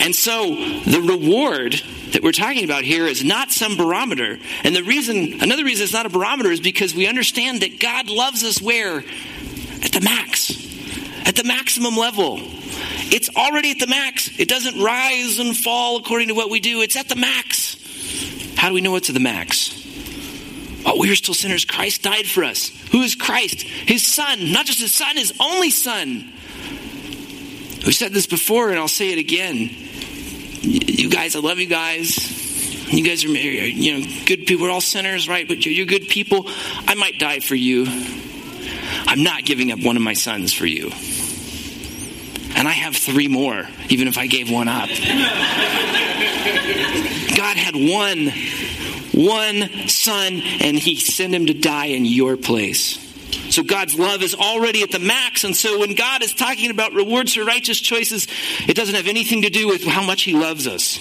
And 0.00 0.14
so 0.14 0.54
the 0.84 1.02
reward 1.06 1.74
that 2.12 2.22
we're 2.22 2.32
talking 2.32 2.64
about 2.64 2.84
here 2.84 3.06
is 3.06 3.24
not 3.24 3.50
some 3.50 3.76
barometer. 3.76 4.38
And 4.64 4.74
the 4.74 4.82
reason, 4.82 5.40
another 5.42 5.64
reason 5.64 5.84
it's 5.84 5.92
not 5.92 6.06
a 6.06 6.10
barometer 6.10 6.50
is 6.50 6.60
because 6.60 6.94
we 6.94 7.06
understand 7.06 7.62
that 7.62 7.80
God 7.80 8.08
loves 8.08 8.44
us 8.44 8.60
where? 8.60 9.02
At 9.82 9.92
the 9.92 10.00
max, 10.00 10.50
at 11.26 11.36
the 11.36 11.44
maximum 11.44 11.96
level. 11.96 12.38
It's 13.08 13.30
already 13.36 13.70
at 13.70 13.78
the 13.78 13.86
max. 13.86 14.38
It 14.38 14.48
doesn't 14.48 14.82
rise 14.82 15.38
and 15.38 15.56
fall 15.56 15.98
according 15.98 16.28
to 16.28 16.34
what 16.34 16.50
we 16.50 16.60
do, 16.60 16.80
it's 16.82 16.96
at 16.96 17.08
the 17.08 17.16
max. 17.16 17.76
How 18.56 18.68
do 18.68 18.74
we 18.74 18.80
know 18.80 18.96
it's 18.96 19.08
at 19.08 19.14
the 19.14 19.20
max? 19.20 19.72
While 20.82 20.98
we 20.98 21.08
were 21.08 21.16
still 21.16 21.34
sinners, 21.34 21.64
Christ 21.64 22.02
died 22.02 22.26
for 22.26 22.44
us. 22.44 22.68
Who 22.92 23.02
is 23.02 23.14
Christ? 23.14 23.62
His 23.62 24.06
son, 24.06 24.52
not 24.52 24.66
just 24.66 24.80
his 24.80 24.94
son, 24.94 25.16
his 25.16 25.32
only 25.40 25.70
son. 25.70 26.32
We 27.84 27.92
said 27.92 28.12
this 28.12 28.26
before, 28.26 28.70
and 28.70 28.78
I'll 28.78 28.88
say 28.88 29.12
it 29.12 29.18
again 29.18 29.86
you 30.66 31.10
guys, 31.10 31.36
I 31.36 31.40
love 31.40 31.58
you 31.58 31.66
guys. 31.66 32.92
You 32.92 33.04
guys 33.04 33.24
are, 33.24 33.28
you 33.28 33.98
know, 33.98 34.06
good 34.26 34.46
people. 34.46 34.66
We're 34.66 34.72
all 34.72 34.80
sinners, 34.80 35.28
right? 35.28 35.46
But 35.46 35.64
you're 35.64 35.86
good 35.86 36.08
people. 36.08 36.46
I 36.86 36.94
might 36.94 37.18
die 37.18 37.40
for 37.40 37.54
you. 37.54 37.86
I'm 39.06 39.22
not 39.22 39.44
giving 39.44 39.70
up 39.72 39.80
one 39.80 39.96
of 39.96 40.02
my 40.02 40.14
sons 40.14 40.52
for 40.52 40.66
you. 40.66 40.90
And 42.56 42.66
I 42.66 42.72
have 42.72 42.96
three 42.96 43.28
more, 43.28 43.64
even 43.88 44.08
if 44.08 44.18
I 44.18 44.26
gave 44.26 44.50
one 44.50 44.66
up. 44.68 44.88
God 47.36 47.56
had 47.56 47.74
one, 47.74 48.32
one 49.12 49.88
son, 49.88 50.42
and 50.60 50.76
he 50.76 50.96
sent 50.96 51.34
him 51.34 51.46
to 51.46 51.54
die 51.54 51.86
in 51.86 52.04
your 52.04 52.36
place 52.36 52.98
So 53.50 53.62
God's 53.62 53.98
love 53.98 54.22
is 54.22 54.34
already 54.34 54.82
at 54.82 54.90
the 54.90 54.98
max. 54.98 55.44
And 55.44 55.54
so 55.54 55.78
when 55.78 55.94
God 55.94 56.22
is 56.22 56.34
talking 56.34 56.70
about 56.70 56.92
rewards 56.94 57.34
for 57.34 57.44
righteous 57.44 57.78
choices, 57.80 58.26
it 58.66 58.74
doesn't 58.74 58.94
have 58.94 59.06
anything 59.06 59.42
to 59.42 59.50
do 59.50 59.68
with 59.68 59.84
how 59.84 60.04
much 60.04 60.22
He 60.22 60.32
loves 60.34 60.66
us. 60.66 61.00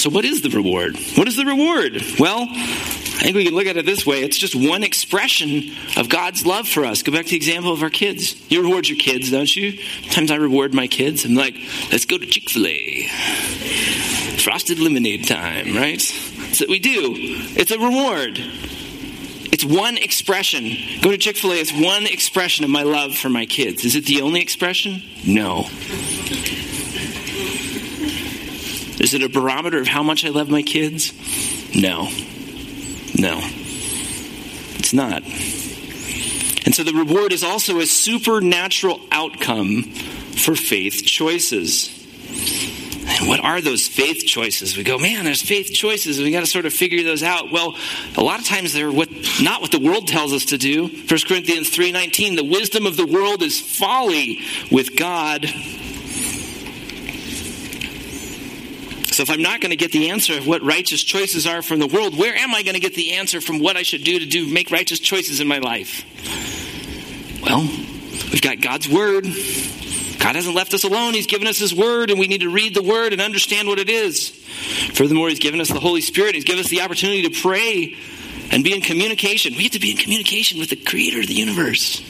So, 0.00 0.10
what 0.10 0.24
is 0.24 0.42
the 0.42 0.50
reward? 0.50 0.96
What 1.14 1.28
is 1.28 1.36
the 1.36 1.44
reward? 1.44 2.02
Well, 2.18 2.48
I 3.22 3.26
think 3.26 3.36
we 3.36 3.44
can 3.44 3.54
look 3.54 3.66
at 3.66 3.76
it 3.76 3.86
this 3.86 4.04
way 4.04 4.24
it's 4.24 4.36
just 4.36 4.56
one 4.56 4.82
expression 4.82 5.70
of 5.96 6.08
God's 6.08 6.44
love 6.44 6.66
for 6.66 6.84
us. 6.84 7.04
Go 7.04 7.12
back 7.12 7.26
to 7.26 7.30
the 7.30 7.36
example 7.36 7.72
of 7.72 7.80
our 7.80 7.88
kids. 7.88 8.34
You 8.50 8.62
reward 8.62 8.88
your 8.88 8.98
kids, 8.98 9.30
don't 9.30 9.54
you? 9.54 9.78
Sometimes 10.02 10.32
I 10.32 10.36
reward 10.36 10.74
my 10.74 10.88
kids. 10.88 11.24
I'm 11.24 11.36
like, 11.36 11.54
let's 11.92 12.04
go 12.04 12.18
to 12.18 12.26
Chick 12.26 12.50
fil 12.50 12.66
A. 12.66 13.06
Frosted 14.38 14.80
lemonade 14.80 15.28
time, 15.28 15.76
right? 15.76 16.02
That's 16.38 16.58
what 16.58 16.68
we 16.68 16.80
do. 16.80 17.14
It's 17.54 17.70
a 17.70 17.78
reward. 17.78 18.38
It's 19.52 19.64
one 19.64 19.98
expression. 19.98 20.64
Go 21.00 21.12
to 21.12 21.16
Chick 21.16 21.36
fil 21.36 21.52
A, 21.52 21.60
it's 21.60 21.72
one 21.72 22.06
expression 22.06 22.64
of 22.64 22.70
my 22.72 22.82
love 22.82 23.14
for 23.14 23.28
my 23.28 23.46
kids. 23.46 23.84
Is 23.84 23.94
it 23.94 24.04
the 24.04 24.22
only 24.22 24.40
expression? 24.40 25.00
No. 25.24 25.66
Is 28.98 29.14
it 29.14 29.22
a 29.22 29.28
barometer 29.28 29.78
of 29.78 29.86
how 29.86 30.02
much 30.02 30.24
I 30.24 30.30
love 30.30 30.48
my 30.48 30.62
kids? 30.62 31.12
No. 31.72 32.08
No. 33.18 33.40
It's 34.78 34.92
not. 34.92 35.22
And 36.64 36.74
so 36.74 36.84
the 36.84 36.94
reward 36.94 37.32
is 37.32 37.42
also 37.42 37.80
a 37.80 37.86
supernatural 37.86 39.00
outcome 39.10 39.82
for 39.82 40.54
faith 40.54 41.04
choices. 41.04 41.98
And 43.04 43.28
what 43.28 43.40
are 43.40 43.60
those 43.60 43.86
faith 43.88 44.24
choices? 44.26 44.76
We 44.76 44.84
go, 44.84 44.98
man, 44.98 45.24
there's 45.24 45.42
faith 45.42 45.72
choices. 45.72 46.18
We 46.18 46.30
got 46.30 46.40
to 46.40 46.46
sort 46.46 46.66
of 46.66 46.72
figure 46.72 47.02
those 47.02 47.22
out. 47.22 47.50
Well, 47.52 47.76
a 48.16 48.22
lot 48.22 48.40
of 48.40 48.46
times 48.46 48.72
they're 48.72 48.90
what, 48.92 49.08
not 49.42 49.60
what 49.60 49.72
the 49.72 49.80
world 49.80 50.08
tells 50.08 50.32
us 50.32 50.46
to 50.46 50.58
do. 50.58 50.86
1 50.86 51.06
Corinthians 51.26 51.70
3.19, 51.70 52.36
the 52.36 52.44
wisdom 52.44 52.86
of 52.86 52.96
the 52.96 53.06
world 53.06 53.42
is 53.42 53.60
folly 53.60 54.40
with 54.70 54.96
God. 54.96 55.46
So 59.12 59.22
if 59.22 59.30
I'm 59.30 59.42
not 59.42 59.60
going 59.60 59.70
to 59.70 59.76
get 59.76 59.92
the 59.92 60.10
answer 60.10 60.38
of 60.38 60.46
what 60.46 60.62
righteous 60.62 61.02
choices 61.04 61.46
are 61.46 61.60
from 61.60 61.80
the 61.80 61.86
world, 61.86 62.18
where 62.18 62.34
am 62.34 62.54
I 62.54 62.62
going 62.62 62.74
to 62.74 62.80
get 62.80 62.94
the 62.94 63.12
answer 63.12 63.40
from 63.40 63.58
what 63.58 63.76
I 63.76 63.82
should 63.82 64.04
do 64.04 64.18
to 64.18 64.26
do 64.26 64.46
make 64.46 64.70
righteous 64.70 64.98
choices 64.98 65.40
in 65.40 65.48
my 65.48 65.58
life? 65.58 66.04
Well, 67.42 67.60
we've 67.60 68.42
got 68.42 68.60
God's 68.60 68.88
word. 68.88 69.24
God 70.22 70.36
hasn't 70.36 70.54
left 70.54 70.72
us 70.72 70.84
alone. 70.84 71.14
He's 71.14 71.26
given 71.26 71.48
us 71.48 71.58
His 71.58 71.74
Word, 71.74 72.10
and 72.10 72.20
we 72.20 72.28
need 72.28 72.42
to 72.42 72.48
read 72.48 72.74
the 72.74 72.82
Word 72.82 73.12
and 73.12 73.20
understand 73.20 73.66
what 73.66 73.80
it 73.80 73.88
is. 73.88 74.30
Furthermore, 74.94 75.28
He's 75.28 75.40
given 75.40 75.60
us 75.60 75.68
the 75.68 75.80
Holy 75.80 76.00
Spirit. 76.00 76.36
He's 76.36 76.44
given 76.44 76.64
us 76.64 76.70
the 76.70 76.82
opportunity 76.82 77.28
to 77.28 77.40
pray 77.42 77.96
and 78.52 78.62
be 78.62 78.72
in 78.72 78.82
communication. 78.82 79.54
We 79.56 79.64
have 79.64 79.72
to 79.72 79.80
be 79.80 79.90
in 79.90 79.96
communication 79.96 80.60
with 80.60 80.70
the 80.70 80.76
Creator 80.76 81.20
of 81.20 81.26
the 81.26 81.34
universe. 81.34 82.00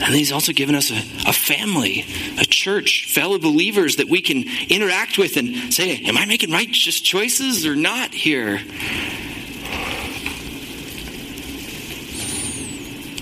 And 0.00 0.14
He's 0.14 0.32
also 0.32 0.52
given 0.52 0.74
us 0.74 0.90
a, 0.90 0.96
a 1.28 1.32
family, 1.32 2.06
a 2.38 2.44
church, 2.44 3.06
fellow 3.12 3.38
believers 3.38 3.96
that 3.96 4.08
we 4.08 4.22
can 4.22 4.44
interact 4.68 5.18
with 5.18 5.36
and 5.36 5.72
say, 5.72 6.02
Am 6.04 6.16
I 6.16 6.24
making 6.26 6.50
righteous 6.50 7.00
choices 7.00 7.66
or 7.66 7.76
not 7.76 8.14
here? 8.14 8.60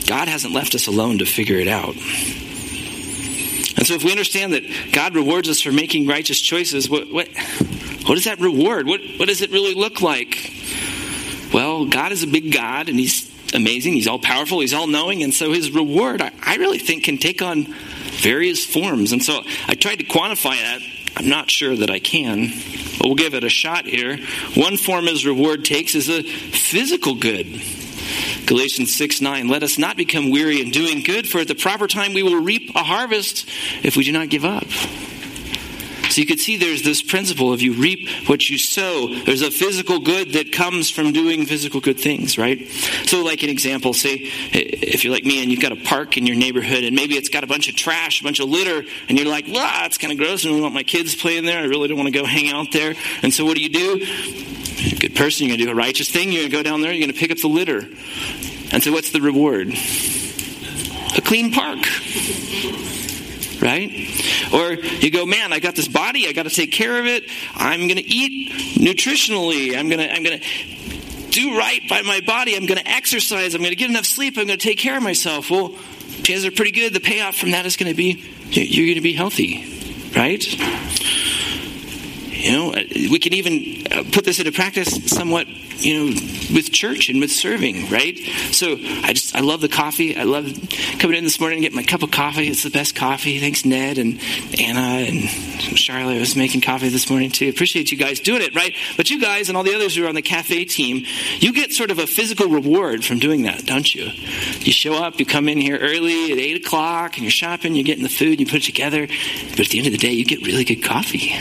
God 0.09 0.29
hasn't 0.29 0.55
left 0.55 0.75
us 0.75 0.87
alone 0.87 1.19
to 1.19 1.27
figure 1.27 1.59
it 1.59 1.69
out. 1.69 1.95
And 3.79 3.87
so, 3.87 3.95
if 3.95 4.03
we 4.03 4.11
understand 4.11 4.55
that 4.55 4.65
God 4.93 5.15
rewards 5.15 5.49
us 5.49 5.61
for 5.61 5.71
making 5.71 6.09
righteous 6.09 6.41
choices, 6.41 6.89
what, 6.89 7.13
what, 7.13 7.29
what 8.07 8.15
does 8.15 8.25
that 8.25 8.41
reward? 8.41 8.87
What, 8.87 9.01
what 9.19 9.29
does 9.29 9.43
it 9.43 9.51
really 9.51 9.75
look 9.75 10.01
like? 10.01 10.53
Well, 11.53 11.87
God 11.87 12.13
is 12.13 12.23
a 12.23 12.27
big 12.27 12.53
God, 12.53 12.89
and 12.89 12.99
He's 12.99 13.28
amazing. 13.55 13.95
He's 13.95 14.07
all 14.07 14.19
powerful. 14.19 14.61
He's 14.61 14.75
all 14.75 14.87
knowing. 14.87 15.23
And 15.23 15.33
so, 15.33 15.53
His 15.53 15.71
reward, 15.71 16.23
I, 16.23 16.33
I 16.43 16.57
really 16.57 16.79
think, 16.79 17.05
can 17.05 17.19
take 17.19 17.43
on 17.43 17.75
various 18.21 18.65
forms. 18.65 19.13
And 19.13 19.23
so, 19.23 19.43
I 19.67 19.75
tried 19.75 19.97
to 19.97 20.05
quantify 20.05 20.57
that. 20.61 20.81
I'm 21.17 21.29
not 21.29 21.51
sure 21.51 21.75
that 21.75 21.91
I 21.91 21.99
can, 21.99 22.53
but 22.99 23.07
we'll 23.07 23.17
give 23.17 23.35
it 23.35 23.43
a 23.43 23.49
shot 23.49 23.87
here. 23.87 24.19
One 24.55 24.77
form 24.77 25.07
His 25.07 25.27
reward 25.27 25.65
takes 25.65 25.95
is 25.95 26.09
a 26.09 26.23
physical 26.23 27.15
good. 27.15 27.47
Galatians 28.47 28.95
6 28.95 29.21
9, 29.21 29.49
let 29.49 29.63
us 29.63 29.79
not 29.79 29.97
become 29.97 30.31
weary 30.31 30.61
in 30.61 30.71
doing 30.71 31.03
good, 31.03 31.29
for 31.29 31.41
at 31.41 31.49
the 31.49 31.55
proper 31.55 31.87
time 31.87 32.15
we 32.15 32.23
will 32.23 32.41
reap 32.41 32.75
a 32.75 32.83
harvest 32.83 33.49
if 33.83 33.97
we 33.97 34.05
do 34.05 34.13
not 34.13 34.29
give 34.29 34.45
up. 34.45 34.65
So 36.19 36.23
you 36.23 36.27
could 36.27 36.41
see 36.41 36.57
there's 36.57 36.83
this 36.83 37.01
principle 37.01 37.53
of 37.53 37.63
you 37.63 37.75
reap 37.75 38.09
what 38.27 38.51
you 38.51 38.59
sow. 38.59 39.07
There's 39.25 39.43
a 39.43 39.53
physical 39.53 40.01
good 40.01 40.33
that 40.33 40.51
comes 40.51 40.91
from 40.91 41.13
doing 41.13 41.47
physical 41.47 41.81
good 41.81 42.01
things, 42.01 42.37
right? 42.37 42.67
So, 43.07 43.23
like 43.23 43.45
an 43.45 43.51
example, 43.51 43.95
say 43.95 44.15
if 44.51 45.05
you're 45.05 45.13
like 45.13 45.25
me 45.25 45.45
and 45.45 45.53
you've 45.53 45.61
got 45.61 45.71
a 45.71 45.77
park 45.77 46.17
in 46.17 46.27
your 46.27 46.35
neighborhood 46.35 46.83
and 46.83 46.97
maybe 46.97 47.15
it's 47.15 47.29
got 47.29 47.45
a 47.45 47.47
bunch 47.47 47.69
of 47.69 47.77
trash, 47.77 48.21
a 48.21 48.25
bunch 48.25 48.41
of 48.41 48.49
litter, 48.49 48.83
and 49.09 49.17
you're 49.17 49.29
like, 49.29 49.47
wow, 49.47 49.83
it's 49.85 49.97
kind 49.97 50.13
of 50.13 50.19
gross 50.19 50.45
and 50.45 50.57
I 50.57 50.61
want 50.61 50.75
my 50.75 50.83
kids 50.83 51.15
playing 51.15 51.45
there. 51.45 51.61
I 51.61 51.67
really 51.67 51.87
don't 51.87 51.97
want 51.97 52.13
to 52.13 52.19
go 52.19 52.25
hang 52.27 52.51
out 52.51 52.73
there. 52.73 52.97
And 53.23 53.33
so, 53.33 53.45
what 53.45 53.55
do 53.55 53.63
you 53.63 53.69
do? 53.69 53.99
You're 53.99 54.97
a 54.97 54.99
good 54.99 55.15
person, 55.15 55.47
you're 55.47 55.57
going 55.57 55.61
to 55.61 55.67
do 55.67 55.71
a 55.71 55.77
righteous 55.77 56.11
thing, 56.11 56.33
you're 56.33 56.41
going 56.41 56.51
to 56.51 56.57
go 56.57 56.63
down 56.65 56.81
there, 56.81 56.91
you're 56.91 57.07
going 57.07 57.15
to 57.15 57.21
pick 57.21 57.31
up 57.31 57.39
the 57.39 57.47
litter. 57.47 57.87
And 58.73 58.83
so, 58.83 58.91
what's 58.91 59.13
the 59.13 59.21
reward? 59.21 59.69
A 61.17 61.21
clean 61.21 61.53
park. 61.53 61.79
Right? 63.61 63.91
Or 64.53 64.73
you 64.73 65.11
go, 65.11 65.27
man, 65.27 65.53
I 65.53 65.59
got 65.59 65.75
this 65.75 65.89
body, 65.89 66.29
I 66.29 66.33
got 66.33 66.45
to 66.45 66.51
take 66.51 66.71
care 66.71 66.99
of 67.01 67.07
it. 67.07 67.25
I'm 67.55 67.81
going 67.81 67.97
to 67.97 68.07
eat 68.07 68.77
nutritionally. 68.77 69.77
I'm 69.77 69.89
going 69.89 69.99
to, 69.99 70.13
I'm 70.13 70.23
going 70.23 70.39
to 70.39 70.47
do 71.31 71.57
right 71.59 71.81
by 71.89 72.03
my 72.03 72.21
body. 72.21 72.57
I'm 72.57 72.67
going 72.67 72.79
to 72.79 72.89
exercise. 72.89 73.55
I'm 73.55 73.61
going 73.61 73.71
to 73.71 73.77
get 73.77 73.91
enough 73.91 74.07
sleep. 74.07 74.39
I'm 74.39 74.47
going 74.47 74.59
to 74.59 74.65
take 74.65 74.79
care 74.79 74.97
of 74.97 75.03
myself. 75.03 75.51
Well, 75.51 75.75
chances 76.23 76.45
are 76.45 76.51
pretty 76.51 76.73
good. 76.73 76.95
The 76.95 77.01
payoff 77.01 77.37
from 77.37 77.51
that 77.53 77.67
is 77.67 77.77
going 77.77 77.91
to 77.91 77.97
be 77.97 78.25
you're 78.51 78.87
going 78.87 78.97
to 78.97 79.03
be 79.03 79.13
healthy, 79.13 79.65
right? 80.17 80.43
You 82.39 82.53
know, 82.53 82.71
we 83.11 83.19
can 83.19 83.35
even 83.35 83.87
uh, 83.91 84.05
put 84.13 84.25
this 84.25 84.39
into 84.39 84.53
practice 84.53 85.11
somewhat, 85.11 85.49
you 85.49 85.99
know, 85.99 86.05
with 86.55 86.71
church 86.71 87.09
and 87.09 87.19
with 87.19 87.33
serving, 87.33 87.91
right? 87.91 88.17
So 88.53 88.77
I 88.79 89.13
just, 89.13 89.35
I 89.35 89.41
love 89.41 89.61
the 89.61 89.69
coffee. 89.69 90.17
I 90.17 90.23
love 90.23 90.47
coming 91.01 91.17
in 91.17 91.25
this 91.25 91.41
morning 91.41 91.57
and 91.57 91.63
getting 91.63 91.77
my 91.77 91.83
cup 91.83 92.05
of 92.05 92.13
coffee. 92.13 92.47
It's 92.47 92.63
the 92.63 92.71
best 92.71 92.95
coffee. 92.95 93.41
Thanks, 93.41 93.65
Ned 93.65 93.99
and 93.99 94.21
Anna 94.57 95.05
and 95.09 95.29
Charlotte 95.77 96.21
was 96.21 96.37
making 96.37 96.61
coffee 96.61 96.91
this 96.91 97.11
morning 97.11 97.33
too. 97.33 97.49
Appreciate 97.49 97.91
you 97.91 97.99
guys 97.99 98.21
doing 98.21 98.43
it, 98.43 98.55
right? 98.55 98.73
But 98.97 99.11
you 99.11 99.21
guys 99.21 99.49
and 99.49 99.59
all 99.59 99.65
the 99.65 99.75
others 99.75 99.97
who 99.97 100.05
are 100.05 100.09
on 100.09 100.15
the 100.15 100.23
cafe 100.23 100.65
team, 100.65 101.07
you 101.41 101.53
get 101.53 101.73
sort 101.73 101.91
of 101.91 101.99
a 101.99 102.07
physical 102.07 102.47
reward 102.47 103.05
from 103.05 103.19
doing 103.19 103.43
that, 103.43 103.67
don't 103.67 103.93
you? 103.93 104.13
You 104.61 104.71
show 104.71 104.95
up, 104.95 105.19
you 105.19 105.27
come 105.27 105.49
in 105.49 105.59
here 105.59 105.77
early 105.77 106.31
at 106.31 106.39
8 106.39 106.65
o'clock 106.65 107.17
and 107.17 107.25
you're 107.25 107.33
shopping, 107.33 107.75
you're 107.75 107.83
getting 107.83 108.05
the 108.05 108.09
food, 108.09 108.39
you 108.39 108.47
put 108.47 108.57
it 108.57 108.63
together. 108.63 109.09
But 109.51 109.61
at 109.61 109.69
the 109.71 109.79
end 109.79 109.89
of 109.89 109.93
the 109.93 109.99
day, 109.99 110.13
you 110.13 110.25
get 110.25 110.47
really 110.47 110.65
good 110.65 110.85
coffee. 110.85 111.35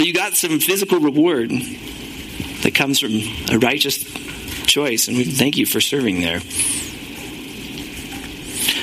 So 0.00 0.06
you 0.06 0.14
got 0.14 0.32
some 0.32 0.60
physical 0.60 0.98
reward 0.98 1.50
that 1.50 2.74
comes 2.74 3.00
from 3.00 3.10
a 3.54 3.58
righteous 3.58 4.02
choice, 4.64 5.08
and 5.08 5.16
we 5.18 5.24
thank 5.24 5.58
you 5.58 5.66
for 5.66 5.82
serving 5.82 6.22
there. 6.22 6.40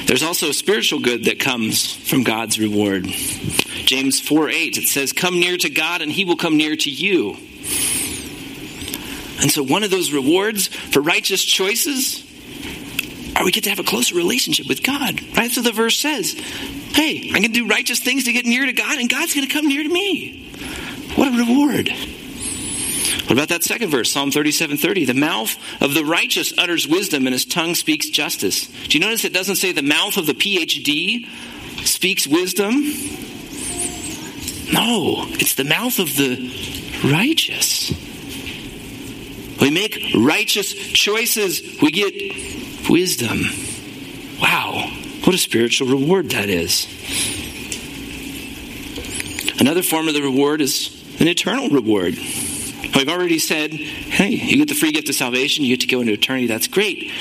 There's 0.05 0.21
also 0.21 0.50
a 0.50 0.53
spiritual 0.53 1.00
good 1.00 1.24
that 1.24 1.39
comes 1.39 1.91
from 1.91 2.21
God's 2.21 2.59
reward. 2.59 3.05
James 3.05 4.19
4 4.19 4.50
8, 4.50 4.77
it 4.77 4.88
says, 4.89 5.12
Come 5.12 5.39
near 5.39 5.57
to 5.57 5.71
God, 5.71 6.03
and 6.03 6.12
he 6.12 6.24
will 6.24 6.36
come 6.36 6.55
near 6.55 6.75
to 6.75 6.91
you. 6.91 7.31
And 9.41 9.50
so, 9.50 9.63
one 9.63 9.81
of 9.81 9.89
those 9.89 10.12
rewards 10.12 10.67
for 10.67 11.01
righteous 11.01 11.43
choices 11.43 12.24
are 13.36 13.43
we 13.43 13.51
get 13.51 13.63
to 13.63 13.71
have 13.71 13.79
a 13.79 13.83
closer 13.83 14.13
relationship 14.13 14.67
with 14.67 14.83
God. 14.83 15.19
Right? 15.36 15.50
So 15.50 15.63
the 15.63 15.71
verse 15.71 15.97
says, 15.97 16.33
Hey, 16.93 17.31
I 17.33 17.39
can 17.39 17.53
do 17.53 17.67
righteous 17.67 18.01
things 18.01 18.25
to 18.25 18.33
get 18.33 18.45
near 18.45 18.67
to 18.67 18.74
God, 18.74 19.00
and 19.00 19.09
God's 19.09 19.33
going 19.33 19.47
to 19.47 19.53
come 19.53 19.67
near 19.67 19.81
to 19.81 19.89
me. 19.89 20.43
What 21.17 21.33
a 21.33 21.38
reward. 21.38 21.89
What 23.24 23.31
about 23.31 23.50
that 23.50 23.63
second 23.63 23.89
verse, 23.89 24.12
Psalm 24.12 24.29
37 24.29 24.77
30? 24.77 25.05
The 25.05 25.15
mouth 25.15 25.55
of 25.81 25.95
the 25.95 26.05
righteous 26.05 26.53
utters 26.59 26.88
wisdom, 26.88 27.25
and 27.25 27.33
his 27.33 27.43
tongue 27.43 27.74
speaks 27.74 28.07
justice. 28.12 28.67
Do 28.67 28.97
you 28.97 29.00
notice 29.00 29.25
it 29.25 29.33
doesn't 29.33 29.55
say 29.55 29.71
the 29.71 29.81
mouth 29.81 30.15
of 30.17 30.27
the 30.27 30.33
PhD 30.33 31.27
speaks 31.83 32.27
wisdom? 32.27 32.71
No, 34.71 35.25
it's 35.39 35.55
the 35.55 35.63
mouth 35.63 35.97
of 35.97 36.15
the 36.15 36.38
righteous. 37.03 37.89
We 39.59 39.71
make 39.71 40.13
righteous 40.15 40.74
choices, 40.93 41.81
we 41.81 41.89
get 41.89 42.89
wisdom. 42.91 43.39
Wow, 44.39 44.88
what 45.24 45.33
a 45.33 45.39
spiritual 45.39 45.88
reward 45.88 46.29
that 46.29 46.47
is. 46.47 46.86
Another 49.59 49.81
form 49.81 50.07
of 50.07 50.13
the 50.13 50.21
reward 50.21 50.62
is 50.62 50.97
an 51.19 51.27
eternal 51.27 51.69
reward. 51.69 52.15
I've 52.93 53.09
already 53.09 53.39
said, 53.39 53.74
hey, 53.74 54.29
you 54.29 54.57
get 54.57 54.69
the 54.69 54.75
free 54.75 54.91
gift 54.91 55.09
of 55.09 55.15
salvation, 55.15 55.63
you 55.63 55.75
get 55.75 55.81
to 55.81 55.88
go 55.88 56.01
into 56.01 56.13
eternity, 56.13 56.47
that's 56.47 56.67
great. 56.67 57.12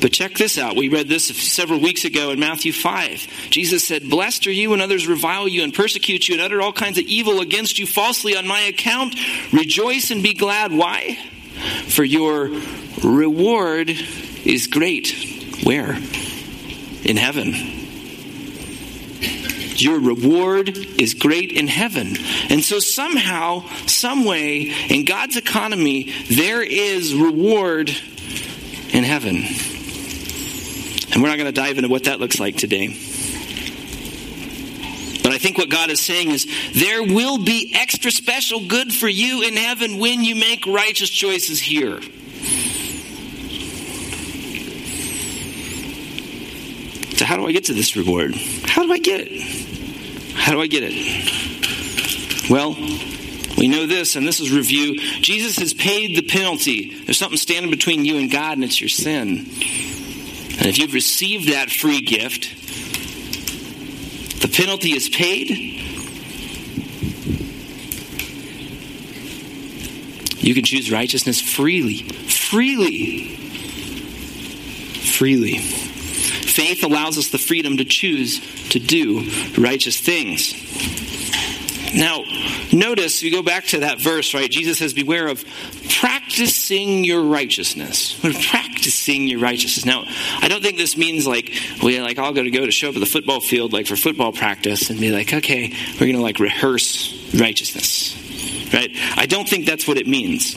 But 0.00 0.12
check 0.12 0.34
this 0.34 0.58
out. 0.58 0.76
We 0.76 0.88
read 0.88 1.08
this 1.08 1.26
several 1.26 1.80
weeks 1.80 2.04
ago 2.04 2.30
in 2.30 2.38
Matthew 2.38 2.72
5. 2.72 3.48
Jesus 3.50 3.86
said, 3.86 4.10
Blessed 4.10 4.46
are 4.46 4.52
you 4.52 4.70
when 4.70 4.82
others 4.82 5.06
revile 5.06 5.48
you 5.48 5.62
and 5.62 5.72
persecute 5.72 6.28
you 6.28 6.34
and 6.34 6.42
utter 6.42 6.60
all 6.60 6.72
kinds 6.72 6.98
of 6.98 7.04
evil 7.04 7.40
against 7.40 7.78
you 7.78 7.86
falsely 7.86 8.36
on 8.36 8.46
my 8.46 8.60
account. 8.60 9.16
Rejoice 9.52 10.10
and 10.10 10.22
be 10.22 10.34
glad. 10.34 10.70
Why? 10.70 11.16
for 11.88 12.04
your 12.04 12.50
reward 13.02 13.90
is 14.44 14.66
great. 14.66 15.14
Where? 15.64 15.96
In 17.04 17.16
heaven. 17.16 17.85
Your 19.80 20.00
reward 20.00 20.68
is 20.68 21.14
great 21.14 21.52
in 21.52 21.66
heaven. 21.68 22.16
And 22.50 22.64
so, 22.64 22.78
somehow, 22.78 23.66
some 23.86 24.24
way, 24.24 24.72
in 24.88 25.04
God's 25.04 25.36
economy, 25.36 26.12
there 26.30 26.62
is 26.62 27.14
reward 27.14 27.88
in 27.88 29.04
heaven. 29.04 29.44
And 31.12 31.22
we're 31.22 31.28
not 31.28 31.38
going 31.38 31.46
to 31.46 31.52
dive 31.52 31.78
into 31.78 31.88
what 31.88 32.04
that 32.04 32.20
looks 32.20 32.40
like 32.40 32.56
today. 32.56 32.88
But 35.22 35.32
I 35.32 35.38
think 35.38 35.58
what 35.58 35.68
God 35.70 35.90
is 35.90 36.00
saying 36.00 36.30
is 36.30 36.46
there 36.72 37.02
will 37.02 37.42
be 37.42 37.72
extra 37.74 38.10
special 38.10 38.68
good 38.68 38.92
for 38.94 39.08
you 39.08 39.42
in 39.42 39.56
heaven 39.56 39.98
when 39.98 40.22
you 40.22 40.36
make 40.36 40.66
righteous 40.66 41.10
choices 41.10 41.60
here. 41.60 42.00
So, 47.16 47.24
how 47.24 47.36
do 47.36 47.46
I 47.46 47.52
get 47.52 47.64
to 47.64 47.74
this 47.74 47.96
reward? 47.96 48.34
How 48.66 48.82
do 48.82 48.92
I 48.92 48.98
get 48.98 49.22
it? 49.22 49.65
How 50.36 50.52
do 50.52 50.60
I 50.60 50.66
get 50.68 50.84
it? 50.86 52.50
Well, 52.50 52.76
we 53.58 53.68
know 53.68 53.86
this, 53.86 54.16
and 54.16 54.26
this 54.26 54.38
is 54.38 54.52
review. 54.52 54.98
Jesus 55.20 55.58
has 55.58 55.74
paid 55.74 56.16
the 56.16 56.22
penalty. 56.22 56.94
There's 57.04 57.18
something 57.18 57.38
standing 57.38 57.70
between 57.70 58.04
you 58.04 58.18
and 58.18 58.30
God, 58.30 58.52
and 58.52 58.64
it's 58.64 58.80
your 58.80 58.88
sin. 58.88 59.38
And 60.58 60.66
if 60.66 60.78
you've 60.78 60.94
received 60.94 61.48
that 61.48 61.70
free 61.70 62.02
gift, 62.02 62.54
the 64.40 64.48
penalty 64.48 64.92
is 64.92 65.08
paid. 65.08 65.50
You 70.38 70.54
can 70.54 70.64
choose 70.64 70.92
righteousness 70.92 71.40
freely. 71.40 72.04
Freely. 72.04 73.36
Freely. 75.18 75.58
Faith 76.56 76.82
allows 76.84 77.18
us 77.18 77.28
the 77.28 77.36
freedom 77.36 77.76
to 77.76 77.84
choose 77.84 78.40
to 78.70 78.78
do 78.78 79.30
righteous 79.58 80.00
things. 80.00 80.54
Now, 81.94 82.22
notice, 82.72 83.22
you 83.22 83.30
go 83.30 83.42
back 83.42 83.66
to 83.66 83.80
that 83.80 84.00
verse, 84.00 84.32
right? 84.32 84.50
Jesus 84.50 84.78
says, 84.78 84.94
Beware 84.94 85.28
of 85.28 85.44
practicing 86.00 87.04
your 87.04 87.22
righteousness. 87.24 88.18
Practicing 88.50 89.28
your 89.28 89.38
righteousness. 89.38 89.84
Now, 89.84 90.04
I 90.40 90.48
don't 90.48 90.62
think 90.62 90.78
this 90.78 90.96
means 90.96 91.26
like, 91.26 91.52
we 91.82 92.00
like 92.00 92.18
all 92.18 92.32
got 92.32 92.44
to 92.44 92.50
go 92.50 92.64
to 92.64 92.72
show 92.72 92.88
up 92.88 92.94
at 92.94 93.00
the 93.00 93.06
football 93.06 93.40
field, 93.42 93.74
like 93.74 93.86
for 93.86 93.96
football 93.96 94.32
practice, 94.32 94.88
and 94.88 94.98
be 94.98 95.10
like, 95.10 95.34
okay, 95.34 95.74
we're 96.00 96.06
going 96.06 96.16
to 96.16 96.22
like 96.22 96.38
rehearse 96.38 97.34
righteousness. 97.38 98.16
Right? 98.72 98.92
I 99.14 99.26
don't 99.26 99.46
think 99.46 99.66
that's 99.66 99.86
what 99.86 99.98
it 99.98 100.06
means. 100.06 100.54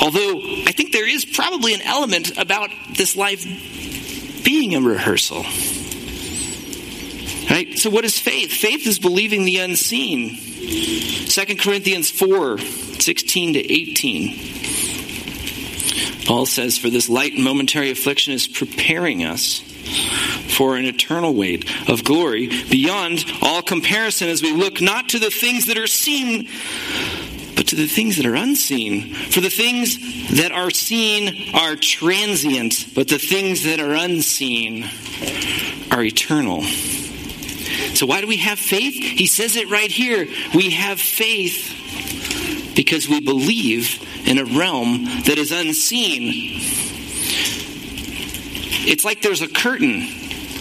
Although, 0.00 0.40
I 0.66 0.72
think 0.72 0.92
there 0.92 1.06
is 1.06 1.26
probably 1.26 1.74
an 1.74 1.82
element 1.82 2.38
about 2.38 2.70
this 2.96 3.14
life 3.14 3.44
being 4.46 4.74
a 4.76 4.80
rehearsal. 4.80 5.42
Right? 7.50 7.76
So 7.76 7.90
what 7.90 8.04
is 8.04 8.16
faith? 8.18 8.52
Faith 8.52 8.86
is 8.86 9.00
believing 9.00 9.44
the 9.44 9.58
unseen. 9.58 10.36
2 10.36 11.56
Corinthians 11.56 12.10
4, 12.12 12.58
16 12.58 13.54
to 13.54 13.58
18. 13.58 14.38
Paul 16.26 16.46
says, 16.46 16.78
For 16.78 16.90
this 16.90 17.08
light 17.08 17.36
momentary 17.36 17.90
affliction 17.90 18.32
is 18.34 18.46
preparing 18.46 19.24
us 19.24 19.60
for 20.56 20.76
an 20.76 20.84
eternal 20.84 21.34
weight 21.34 21.68
of 21.88 22.04
glory 22.04 22.46
beyond 22.70 23.24
all 23.42 23.62
comparison 23.62 24.28
as 24.28 24.42
we 24.42 24.52
look 24.52 24.80
not 24.80 25.08
to 25.10 25.18
the 25.18 25.30
things 25.30 25.66
that 25.66 25.76
are 25.76 25.88
seen, 25.88 26.48
but 27.56 27.68
to 27.68 27.76
the 27.76 27.86
things 27.86 28.16
that 28.16 28.26
are 28.26 28.34
unseen. 28.34 29.14
For 29.14 29.40
the 29.40 29.50
things 29.50 29.98
that 30.38 30.52
are 30.52 30.70
seen 30.70 31.54
are 31.54 31.74
transient, 31.74 32.94
but 32.94 33.08
the 33.08 33.18
things 33.18 33.64
that 33.64 33.80
are 33.80 33.94
unseen 33.94 34.84
are 35.90 36.02
eternal. 36.02 36.62
So, 37.94 38.06
why 38.06 38.20
do 38.20 38.26
we 38.26 38.36
have 38.36 38.58
faith? 38.58 38.94
He 38.94 39.26
says 39.26 39.56
it 39.56 39.70
right 39.70 39.90
here. 39.90 40.28
We 40.54 40.70
have 40.70 41.00
faith 41.00 41.72
because 42.76 43.08
we 43.08 43.20
believe 43.20 44.02
in 44.26 44.38
a 44.38 44.44
realm 44.44 45.04
that 45.24 45.38
is 45.38 45.50
unseen. 45.50 46.60
It's 48.88 49.04
like 49.04 49.22
there's 49.22 49.42
a 49.42 49.48
curtain 49.48 50.06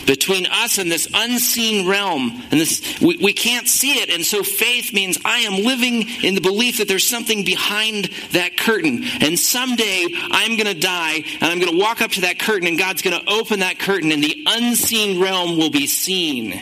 between 0.06 0.46
us 0.46 0.78
and 0.78 0.92
this 0.92 1.08
unseen 1.14 1.88
realm. 1.88 2.42
And 2.52 2.60
this 2.60 3.00
we, 3.02 3.18
we 3.18 3.34
can't 3.34 3.68
see 3.68 3.94
it. 4.00 4.10
And 4.10 4.26
so 4.26 4.44
faith 4.44 4.94
means 4.94 5.18
i 5.26 5.40
am 5.40 5.64
living 5.64 6.08
in 6.24 6.36
the 6.36 6.42
belief 6.42 6.78
that 6.78 6.88
there's 6.88 7.08
something 7.08 7.44
behind 7.44 8.10
that 8.32 8.58
curtain. 8.58 9.04
And 9.22 9.38
someday 9.40 10.08
i'm 10.32 10.58
going 10.58 10.74
to 10.74 10.80
die 10.80 11.24
and 11.42 11.44
i'm 11.44 11.60
going 11.60 11.72
to 11.72 11.80
walk 11.80 12.02
up 12.02 12.12
to 12.12 12.22
that 12.22 12.40
curtain 12.40 12.68
and 12.68 12.78
god's 12.78 13.02
going 13.02 13.20
to 13.20 13.30
open 13.32 13.60
that 13.60 13.80
curtain 13.80 14.12
and 14.12 14.24
the 14.24 14.44
unseen 14.48 15.22
realm 15.22 15.58
will 15.58 15.72
be 15.72 15.88
seen. 15.88 16.54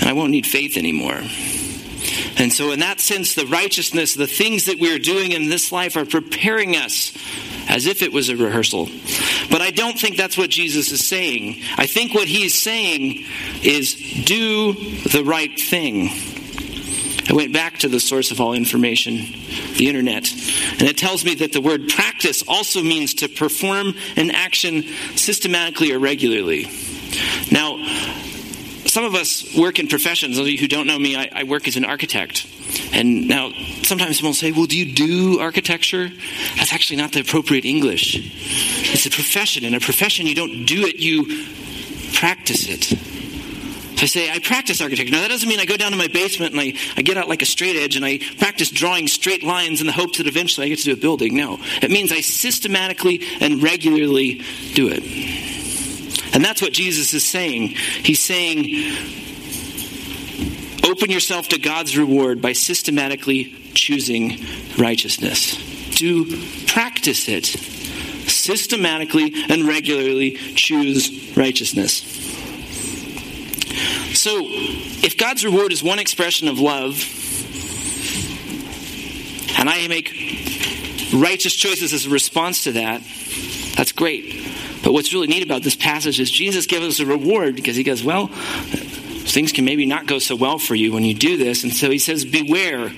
And 0.00 0.08
i 0.08 0.12
won't 0.12 0.30
need 0.30 0.46
faith 0.46 0.76
anymore. 0.76 1.22
And 2.36 2.52
so, 2.52 2.72
in 2.72 2.80
that 2.80 2.98
sense, 2.98 3.34
the 3.34 3.46
righteousness, 3.46 4.14
the 4.14 4.26
things 4.26 4.64
that 4.64 4.80
we 4.80 4.94
are 4.94 4.98
doing 4.98 5.32
in 5.32 5.48
this 5.48 5.70
life 5.70 5.96
are 5.96 6.04
preparing 6.04 6.76
us 6.76 7.12
as 7.68 7.86
if 7.86 8.02
it 8.02 8.12
was 8.12 8.28
a 8.28 8.36
rehearsal. 8.36 8.88
But 9.50 9.62
I 9.62 9.70
don't 9.70 9.98
think 9.98 10.16
that's 10.16 10.36
what 10.36 10.50
Jesus 10.50 10.90
is 10.90 11.06
saying. 11.06 11.60
I 11.76 11.86
think 11.86 12.14
what 12.14 12.28
he's 12.28 12.60
saying 12.60 13.24
is 13.62 13.94
do 14.24 14.72
the 14.72 15.22
right 15.24 15.58
thing. 15.58 16.10
I 17.28 17.34
went 17.34 17.52
back 17.52 17.78
to 17.78 17.88
the 17.88 18.00
source 18.00 18.30
of 18.30 18.40
all 18.40 18.52
information, 18.52 19.16
the 19.76 19.88
internet, 19.88 20.30
and 20.72 20.82
it 20.82 20.98
tells 20.98 21.24
me 21.24 21.36
that 21.36 21.52
the 21.52 21.60
word 21.60 21.88
practice 21.88 22.42
also 22.46 22.82
means 22.82 23.14
to 23.14 23.28
perform 23.28 23.94
an 24.16 24.30
action 24.32 24.82
systematically 25.14 25.92
or 25.92 25.98
regularly. 25.98 26.68
Now, 27.50 27.76
some 28.92 29.06
of 29.06 29.14
us 29.14 29.56
work 29.56 29.78
in 29.78 29.88
professions. 29.88 30.36
Those 30.36 30.48
of 30.48 30.52
you 30.52 30.58
who 30.58 30.68
don't 30.68 30.86
know 30.86 30.98
me, 30.98 31.16
I, 31.16 31.30
I 31.32 31.42
work 31.44 31.66
as 31.66 31.78
an 31.78 31.84
architect. 31.86 32.46
And 32.92 33.26
now, 33.26 33.50
sometimes 33.84 34.18
people 34.18 34.34
say, 34.34 34.52
Well, 34.52 34.66
do 34.66 34.76
you 34.76 34.92
do 34.92 35.40
architecture? 35.40 36.10
That's 36.56 36.74
actually 36.74 36.96
not 36.96 37.12
the 37.12 37.20
appropriate 37.20 37.64
English. 37.64 38.16
It's 38.92 39.06
a 39.06 39.10
profession. 39.10 39.64
In 39.64 39.74
a 39.74 39.80
profession, 39.80 40.26
you 40.26 40.34
don't 40.34 40.66
do 40.66 40.86
it, 40.86 40.96
you 40.96 41.24
practice 42.12 42.68
it. 42.68 42.92
I 44.02 44.06
say, 44.06 44.30
I 44.30 44.40
practice 44.40 44.82
architecture. 44.82 45.12
Now, 45.12 45.22
that 45.22 45.30
doesn't 45.30 45.48
mean 45.48 45.60
I 45.60 45.64
go 45.64 45.78
down 45.78 45.92
to 45.92 45.96
my 45.96 46.08
basement 46.08 46.52
and 46.52 46.60
I, 46.60 46.74
I 46.96 47.02
get 47.02 47.16
out 47.16 47.28
like 47.28 47.40
a 47.40 47.46
straight 47.46 47.76
edge 47.76 47.96
and 47.96 48.04
I 48.04 48.18
practice 48.36 48.68
drawing 48.70 49.06
straight 49.06 49.42
lines 49.42 49.80
in 49.80 49.86
the 49.86 49.92
hopes 49.92 50.18
that 50.18 50.26
eventually 50.26 50.66
I 50.66 50.68
get 50.68 50.80
to 50.80 50.84
do 50.84 50.92
a 50.92 50.96
building. 50.96 51.34
No. 51.34 51.58
It 51.80 51.90
means 51.90 52.12
I 52.12 52.20
systematically 52.20 53.22
and 53.40 53.62
regularly 53.62 54.42
do 54.74 54.88
it. 54.90 55.51
And 56.34 56.44
that's 56.44 56.62
what 56.62 56.72
Jesus 56.72 57.12
is 57.14 57.24
saying. 57.24 57.68
He's 57.68 58.22
saying, 58.22 58.64
open 60.84 61.10
yourself 61.10 61.48
to 61.48 61.58
God's 61.58 61.96
reward 61.96 62.40
by 62.40 62.52
systematically 62.52 63.54
choosing 63.74 64.38
righteousness. 64.78 65.56
Do 65.90 66.24
practice 66.66 67.28
it. 67.28 67.46
Systematically 67.46 69.32
and 69.50 69.68
regularly 69.68 70.32
choose 70.54 71.36
righteousness. 71.36 72.02
So, 74.14 74.38
if 74.40 75.16
God's 75.18 75.44
reward 75.44 75.72
is 75.72 75.82
one 75.82 75.98
expression 75.98 76.48
of 76.48 76.58
love, 76.58 77.02
and 79.58 79.68
I 79.68 79.86
make 79.88 80.08
righteous 81.14 81.54
choices 81.54 81.92
as 81.92 82.06
a 82.06 82.10
response 82.10 82.64
to 82.64 82.72
that, 82.72 83.02
that's 83.76 83.92
great. 83.92 84.46
But 84.82 84.92
what's 84.92 85.12
really 85.12 85.28
neat 85.28 85.44
about 85.44 85.62
this 85.62 85.76
passage 85.76 86.18
is 86.18 86.30
Jesus 86.30 86.66
gives 86.66 86.86
us 86.86 87.00
a 87.00 87.06
reward 87.06 87.54
because 87.54 87.76
he 87.76 87.84
goes, 87.84 88.02
Well, 88.02 88.26
things 88.28 89.52
can 89.52 89.64
maybe 89.64 89.86
not 89.86 90.06
go 90.06 90.18
so 90.18 90.36
well 90.36 90.58
for 90.58 90.74
you 90.74 90.92
when 90.92 91.04
you 91.04 91.14
do 91.14 91.36
this. 91.36 91.64
And 91.64 91.72
so 91.72 91.90
he 91.90 91.98
says, 91.98 92.24
Beware. 92.24 92.92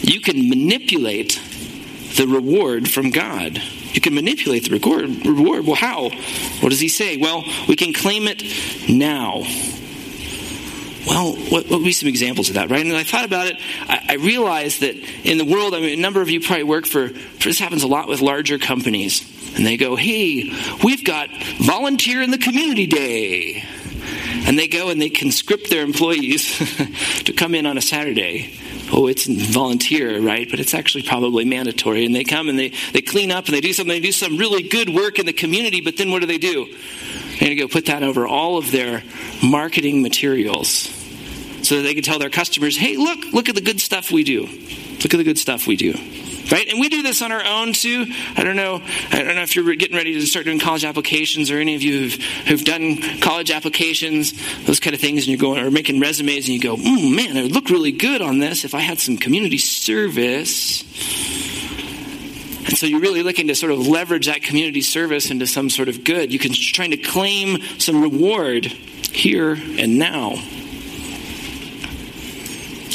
You 0.00 0.20
can 0.20 0.48
manipulate 0.48 1.40
the 2.16 2.26
reward 2.28 2.88
from 2.88 3.10
God. 3.10 3.60
You 3.92 4.00
can 4.00 4.14
manipulate 4.14 4.68
the 4.68 4.70
reward. 4.70 5.66
Well, 5.66 5.74
how? 5.74 6.10
What 6.60 6.68
does 6.68 6.80
he 6.80 6.88
say? 6.88 7.16
Well, 7.16 7.42
we 7.66 7.76
can 7.76 7.92
claim 7.92 8.28
it 8.28 8.42
now. 8.88 9.42
Well, 11.06 11.32
what, 11.34 11.64
what 11.64 11.70
would 11.70 11.84
be 11.84 11.92
some 11.92 12.08
examples 12.08 12.48
of 12.48 12.56
that, 12.56 12.68
right? 12.68 12.84
And 12.84 12.94
I 12.94 13.04
thought 13.04 13.24
about 13.24 13.46
it. 13.46 13.56
I, 13.88 14.06
I 14.10 14.14
realized 14.14 14.80
that 14.80 14.96
in 15.24 15.38
the 15.38 15.44
world, 15.44 15.72
I 15.74 15.80
mean, 15.80 15.98
a 15.98 16.02
number 16.02 16.20
of 16.20 16.28
you 16.28 16.40
probably 16.40 16.64
work 16.64 16.84
for, 16.84 17.08
this 17.08 17.58
happens 17.58 17.84
a 17.84 17.86
lot 17.86 18.08
with 18.08 18.20
larger 18.20 18.58
companies 18.58 19.20
and 19.56 19.64
they 19.64 19.76
go, 19.76 19.96
hey, 19.96 20.52
we've 20.84 21.04
got 21.04 21.30
volunteer 21.58 22.22
in 22.22 22.30
the 22.30 22.38
community 22.38 22.86
day. 22.86 23.64
And 24.46 24.58
they 24.58 24.68
go 24.68 24.90
and 24.90 25.00
they 25.00 25.08
conscript 25.08 25.70
their 25.70 25.82
employees 25.82 26.58
to 27.24 27.32
come 27.32 27.54
in 27.54 27.66
on 27.66 27.78
a 27.78 27.82
Saturday. 27.82 28.54
Oh, 28.92 29.08
it's 29.08 29.26
volunteer, 29.26 30.20
right? 30.20 30.48
But 30.48 30.60
it's 30.60 30.74
actually 30.74 31.02
probably 31.02 31.44
mandatory. 31.44 32.04
And 32.04 32.14
they 32.14 32.22
come 32.22 32.48
and 32.48 32.58
they, 32.58 32.72
they 32.92 33.02
clean 33.02 33.32
up 33.32 33.46
and 33.46 33.54
they 33.54 33.60
do 33.60 33.72
something, 33.72 33.92
they 33.92 34.00
do 34.00 34.12
some 34.12 34.36
really 34.36 34.68
good 34.68 34.90
work 34.90 35.18
in 35.18 35.26
the 35.26 35.32
community, 35.32 35.80
but 35.80 35.96
then 35.96 36.10
what 36.10 36.20
do 36.20 36.26
they 36.26 36.38
do? 36.38 36.66
They're 36.66 37.48
going 37.48 37.56
to 37.56 37.62
go 37.62 37.68
put 37.68 37.86
that 37.86 38.02
over 38.02 38.26
all 38.26 38.58
of 38.58 38.70
their 38.70 39.02
marketing 39.42 40.02
materials 40.02 40.68
so 41.62 41.76
that 41.76 41.82
they 41.82 41.94
can 41.94 42.04
tell 42.04 42.18
their 42.18 42.30
customers, 42.30 42.76
hey, 42.76 42.96
look, 42.96 43.18
look 43.32 43.48
at 43.48 43.54
the 43.56 43.60
good 43.60 43.80
stuff 43.80 44.12
we 44.12 44.22
do. 44.22 44.42
Look 44.42 45.12
at 45.12 45.18
the 45.18 45.24
good 45.24 45.38
stuff 45.38 45.66
we 45.66 45.76
do. 45.76 45.94
Right? 46.50 46.68
And 46.68 46.80
we 46.80 46.88
do 46.88 47.02
this 47.02 47.22
on 47.22 47.32
our 47.32 47.44
own 47.44 47.72
too. 47.72 48.06
I 48.36 48.44
don't 48.44 48.56
know. 48.56 48.82
I 49.10 49.22
don't 49.22 49.34
know 49.34 49.42
if 49.42 49.56
you're 49.56 49.74
getting 49.74 49.96
ready 49.96 50.14
to 50.14 50.26
start 50.26 50.44
doing 50.44 50.58
college 50.58 50.84
applications, 50.84 51.50
or 51.50 51.58
any 51.58 51.74
of 51.74 51.82
you 51.82 52.00
who've, 52.00 52.14
who've 52.46 52.64
done 52.64 53.20
college 53.20 53.50
applications, 53.50 54.32
those 54.64 54.80
kind 54.80 54.94
of 54.94 55.00
things, 55.00 55.20
and 55.20 55.28
you're 55.28 55.38
going 55.38 55.64
or 55.64 55.70
making 55.70 56.00
resumes, 56.00 56.48
and 56.48 56.54
you 56.54 56.60
go, 56.60 56.76
mm, 56.76 57.14
"Man, 57.14 57.36
I 57.36 57.42
would 57.42 57.52
look 57.52 57.70
really 57.70 57.92
good 57.92 58.22
on 58.22 58.38
this 58.38 58.64
if 58.64 58.74
I 58.74 58.80
had 58.80 58.98
some 58.98 59.16
community 59.16 59.58
service." 59.58 60.82
And 62.66 62.76
so 62.76 62.86
you're 62.86 63.00
really 63.00 63.22
looking 63.22 63.46
to 63.46 63.54
sort 63.54 63.70
of 63.70 63.86
leverage 63.86 64.26
that 64.26 64.42
community 64.42 64.80
service 64.80 65.30
into 65.30 65.46
some 65.46 65.70
sort 65.70 65.88
of 65.88 66.02
good. 66.02 66.32
You 66.32 66.38
can 66.38 66.52
trying 66.52 66.90
to 66.90 66.96
claim 66.96 67.58
some 67.78 68.02
reward 68.02 68.66
here 68.66 69.52
and 69.52 69.98
now. 69.98 70.34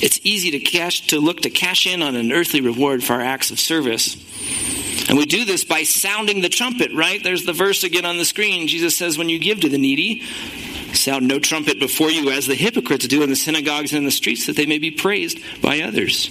It's 0.01 0.19
easy 0.23 0.51
to 0.51 0.59
cash 0.59 1.07
to 1.07 1.19
look 1.19 1.41
to 1.41 1.49
cash 1.49 1.85
in 1.85 2.01
on 2.01 2.15
an 2.15 2.31
earthly 2.31 2.61
reward 2.61 3.03
for 3.03 3.13
our 3.13 3.21
acts 3.21 3.51
of 3.51 3.59
service. 3.59 4.15
And 5.07 5.17
we 5.17 5.25
do 5.25 5.45
this 5.45 5.63
by 5.63 5.83
sounding 5.83 6.41
the 6.41 6.49
trumpet, 6.49 6.91
right? 6.93 7.23
There's 7.23 7.45
the 7.45 7.53
verse 7.53 7.83
again 7.83 8.05
on 8.05 8.17
the 8.17 8.25
screen. 8.25 8.67
Jesus 8.67 8.97
says, 8.97 9.17
When 9.17 9.29
you 9.29 9.39
give 9.39 9.61
to 9.61 9.69
the 9.69 9.77
needy, 9.77 10.23
sound 10.93 11.27
no 11.27 11.39
trumpet 11.39 11.79
before 11.79 12.09
you 12.09 12.31
as 12.31 12.47
the 12.47 12.55
hypocrites 12.55 13.07
do 13.07 13.23
in 13.23 13.29
the 13.29 13.35
synagogues 13.35 13.91
and 13.91 13.99
in 13.99 14.05
the 14.05 14.11
streets, 14.11 14.47
that 14.47 14.55
they 14.55 14.65
may 14.65 14.79
be 14.79 14.91
praised 14.91 15.39
by 15.61 15.81
others. 15.81 16.29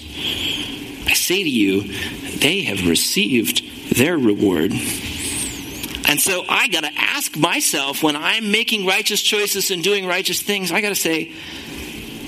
I 1.06 1.14
say 1.14 1.42
to 1.42 1.48
you, 1.48 1.92
they 2.38 2.62
have 2.62 2.86
received 2.88 3.96
their 3.96 4.16
reward. 4.16 4.72
And 4.72 6.20
so 6.20 6.44
I 6.48 6.68
got 6.68 6.84
to 6.84 6.92
ask 6.96 7.36
myself 7.36 8.02
when 8.02 8.16
I'm 8.16 8.50
making 8.50 8.86
righteous 8.86 9.22
choices 9.22 9.70
and 9.70 9.82
doing 9.84 10.06
righteous 10.06 10.42
things, 10.42 10.72
I 10.72 10.80
got 10.80 10.88
to 10.88 10.94
say, 10.94 11.32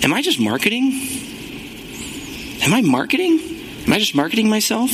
am 0.03 0.13
I 0.13 0.23
just 0.23 0.39
marketing? 0.39 0.93
Am 2.63 2.73
I 2.73 2.81
marketing? 2.81 3.41
Am 3.87 3.93
I 3.93 3.99
just 3.99 4.15
marketing 4.15 4.49
myself? 4.49 4.91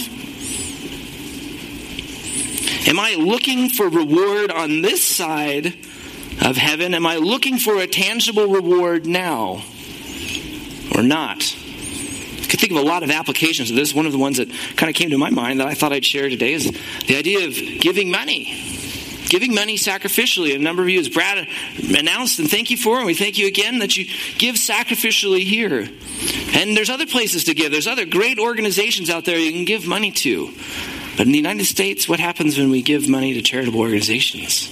Am 2.88 2.98
I 2.98 3.16
looking 3.16 3.68
for 3.68 3.90
reward 3.90 4.50
on 4.50 4.80
this 4.80 5.04
side 5.04 5.66
of 6.40 6.56
heaven? 6.56 6.94
Am 6.94 7.06
I 7.06 7.16
looking 7.16 7.58
for 7.58 7.76
a 7.76 7.86
tangible 7.86 8.46
reward 8.46 9.06
now 9.06 9.62
or 10.94 11.02
not? 11.02 11.36
I 11.36 12.46
could 12.48 12.58
think 12.58 12.72
of 12.72 12.78
a 12.78 12.82
lot 12.82 13.02
of 13.02 13.10
applications 13.10 13.68
of 13.68 13.76
this. 13.76 13.94
One 13.94 14.06
of 14.06 14.12
the 14.12 14.18
ones 14.18 14.38
that 14.38 14.48
kind 14.76 14.88
of 14.88 14.96
came 14.96 15.10
to 15.10 15.18
my 15.18 15.28
mind 15.28 15.60
that 15.60 15.66
I 15.66 15.74
thought 15.74 15.92
I'd 15.92 16.06
share 16.06 16.30
today 16.30 16.54
is 16.54 16.72
the 17.06 17.16
idea 17.16 17.46
of 17.46 17.54
giving 17.80 18.10
money. 18.10 18.77
Giving 19.28 19.54
money 19.54 19.76
sacrificially. 19.76 20.54
A 20.54 20.58
number 20.58 20.82
of 20.82 20.88
you, 20.88 21.00
as 21.00 21.08
Brad 21.08 21.46
announced, 21.96 22.38
and 22.38 22.50
thank 22.50 22.70
you 22.70 22.76
for, 22.76 22.96
and 22.96 23.06
we 23.06 23.14
thank 23.14 23.38
you 23.38 23.46
again 23.46 23.80
that 23.80 23.96
you 23.96 24.06
give 24.38 24.56
sacrificially 24.56 25.44
here. 25.44 25.88
And 26.54 26.76
there's 26.76 26.90
other 26.90 27.06
places 27.06 27.44
to 27.44 27.54
give. 27.54 27.70
There's 27.70 27.86
other 27.86 28.06
great 28.06 28.38
organizations 28.38 29.10
out 29.10 29.24
there 29.24 29.38
you 29.38 29.52
can 29.52 29.64
give 29.64 29.86
money 29.86 30.10
to. 30.12 30.50
But 31.16 31.26
in 31.26 31.32
the 31.32 31.38
United 31.38 31.64
States, 31.64 32.08
what 32.08 32.20
happens 32.20 32.56
when 32.56 32.70
we 32.70 32.80
give 32.80 33.08
money 33.08 33.34
to 33.34 33.42
charitable 33.42 33.80
organizations? 33.80 34.68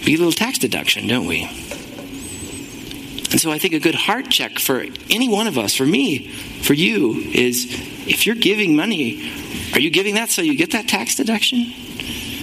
We 0.00 0.12
get 0.12 0.20
a 0.20 0.24
little 0.24 0.32
tax 0.32 0.58
deduction, 0.58 1.08
don't 1.08 1.26
we? 1.26 1.44
And 3.30 3.40
so 3.40 3.50
I 3.50 3.58
think 3.58 3.74
a 3.74 3.78
good 3.78 3.94
heart 3.94 4.28
check 4.28 4.58
for 4.58 4.84
any 5.08 5.28
one 5.28 5.46
of 5.46 5.56
us, 5.56 5.74
for 5.74 5.86
me, 5.86 6.28
for 6.62 6.74
you, 6.74 7.14
is 7.32 7.66
if 8.06 8.26
you're 8.26 8.36
giving 8.36 8.76
money, 8.76 9.32
are 9.72 9.80
you 9.80 9.90
giving 9.90 10.16
that 10.16 10.30
so 10.30 10.42
you 10.42 10.56
get 10.56 10.72
that 10.72 10.88
tax 10.88 11.14
deduction? 11.14 11.72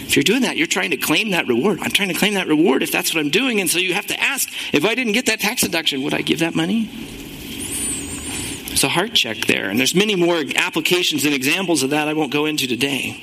If 0.08 0.16
you're 0.16 0.24
doing 0.24 0.44
that, 0.44 0.56
you're 0.56 0.68
trying 0.68 0.92
to 0.92 0.98
claim 0.98 1.32
that 1.32 1.48
reward. 1.48 1.80
I'm 1.82 1.92
trying 1.92 2.08
to 2.08 2.16
claim 2.16 2.36
that 2.36 2.48
reward 2.48 2.82
if 2.82 2.94
that's 2.94 3.14
what 3.14 3.20
I'm 3.20 3.30
doing. 3.30 3.60
And 3.60 3.70
so 3.70 3.78
you 3.78 3.94
have 3.94 4.08
to 4.08 4.20
ask 4.20 4.50
if 4.74 4.86
I 4.86 4.96
didn't 4.96 5.14
get 5.14 5.26
that 5.26 5.42
tax 5.42 5.62
deduction, 5.62 6.02
would 6.04 6.14
I 6.14 6.22
give 6.22 6.40
that 6.40 6.56
money? 6.56 6.90
There's 8.68 8.86
a 8.86 8.90
heart 8.90 9.14
check 9.14 9.38
there. 9.48 9.70
And 9.70 9.78
there's 9.78 9.94
many 9.94 10.16
more 10.16 10.42
applications 10.56 11.26
and 11.26 11.34
examples 11.34 11.84
of 11.84 11.90
that 11.90 12.08
I 12.08 12.14
won't 12.14 12.32
go 12.32 12.46
into 12.46 12.68
today. 12.68 13.22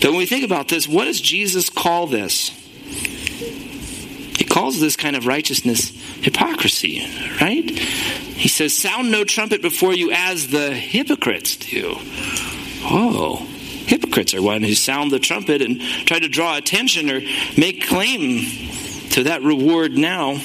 But 0.00 0.10
when 0.10 0.18
we 0.18 0.26
think 0.26 0.44
about 0.44 0.68
this, 0.68 0.86
what 0.86 1.04
does 1.04 1.20
Jesus 1.20 1.70
call 1.70 2.06
this? 2.06 2.50
He 4.36 4.44
calls 4.44 4.80
this 4.80 4.96
kind 4.96 5.16
of 5.16 5.26
righteousness 5.26 5.90
hypocrisy, 6.20 7.06
right? 7.40 7.70
He 7.70 8.48
says, 8.48 8.76
Sound 8.76 9.10
no 9.10 9.24
trumpet 9.24 9.62
before 9.62 9.94
you 9.94 10.12
as 10.12 10.48
the 10.48 10.72
hypocrites 10.74 11.56
do. 11.56 11.96
Oh, 12.84 13.48
hypocrites 13.88 14.34
are 14.34 14.42
one 14.42 14.62
who 14.62 14.74
sound 14.74 15.10
the 15.10 15.18
trumpet 15.18 15.62
and 15.62 15.80
try 15.80 16.18
to 16.18 16.28
draw 16.28 16.56
attention 16.56 17.10
or 17.10 17.20
make 17.56 17.86
claim 17.86 18.40
to 19.10 19.24
that 19.24 19.42
reward 19.42 19.96
now 19.96 20.38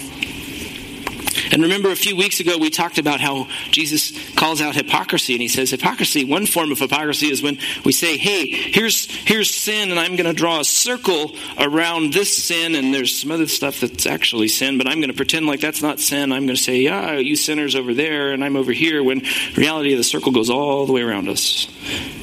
and 1.52 1.62
remember, 1.62 1.92
a 1.92 1.96
few 1.96 2.16
weeks 2.16 2.40
ago, 2.40 2.58
we 2.58 2.70
talked 2.70 2.98
about 2.98 3.20
how 3.20 3.48
Jesus 3.70 4.34
calls 4.34 4.62
out 4.62 4.76
hypocrisy, 4.76 5.34
and 5.34 5.42
he 5.42 5.48
says, 5.48 5.70
Hypocrisy, 5.70 6.26
one 6.26 6.46
form 6.46 6.72
of 6.72 6.80
hypocrisy 6.80 7.30
is 7.30 7.42
when 7.42 7.60
we 7.86 7.92
say, 7.92 8.18
Hey, 8.18 8.48
here's, 8.48 9.06
here's 9.06 9.54
sin, 9.54 9.92
and 9.92 10.00
I'm 10.00 10.16
going 10.16 10.26
to 10.26 10.34
draw 10.34 10.62
a 10.62 10.66
circle 10.66 11.36
around 11.60 12.14
this 12.14 12.44
sin, 12.44 12.76
and 12.76 12.94
there's 12.94 13.20
some 13.20 13.32
other 13.32 13.48
stuff 13.48 13.82
that's 13.82 14.06
actually 14.06 14.48
sin, 14.48 14.78
but 14.78 14.88
I'm 14.88 15.00
going 15.00 15.12
to 15.12 15.16
pretend 15.16 15.46
like 15.46 15.60
that's 15.60 15.82
not 15.82 16.00
sin. 16.00 16.32
I'm 16.32 16.46
going 16.46 16.56
to 16.56 16.62
say, 16.62 16.78
Yeah, 16.78 17.14
you 17.14 17.36
sinners 17.36 17.76
over 17.76 17.94
there, 17.94 18.32
and 18.32 18.44
I'm 18.44 18.56
over 18.56 18.72
here, 18.72 19.04
when 19.04 19.22
reality, 19.56 19.94
the 19.96 20.04
circle 20.04 20.32
goes 20.32 20.50
all 20.50 20.86
the 20.86 20.94
way 20.94 21.02
around 21.02 21.30
us, 21.30 21.68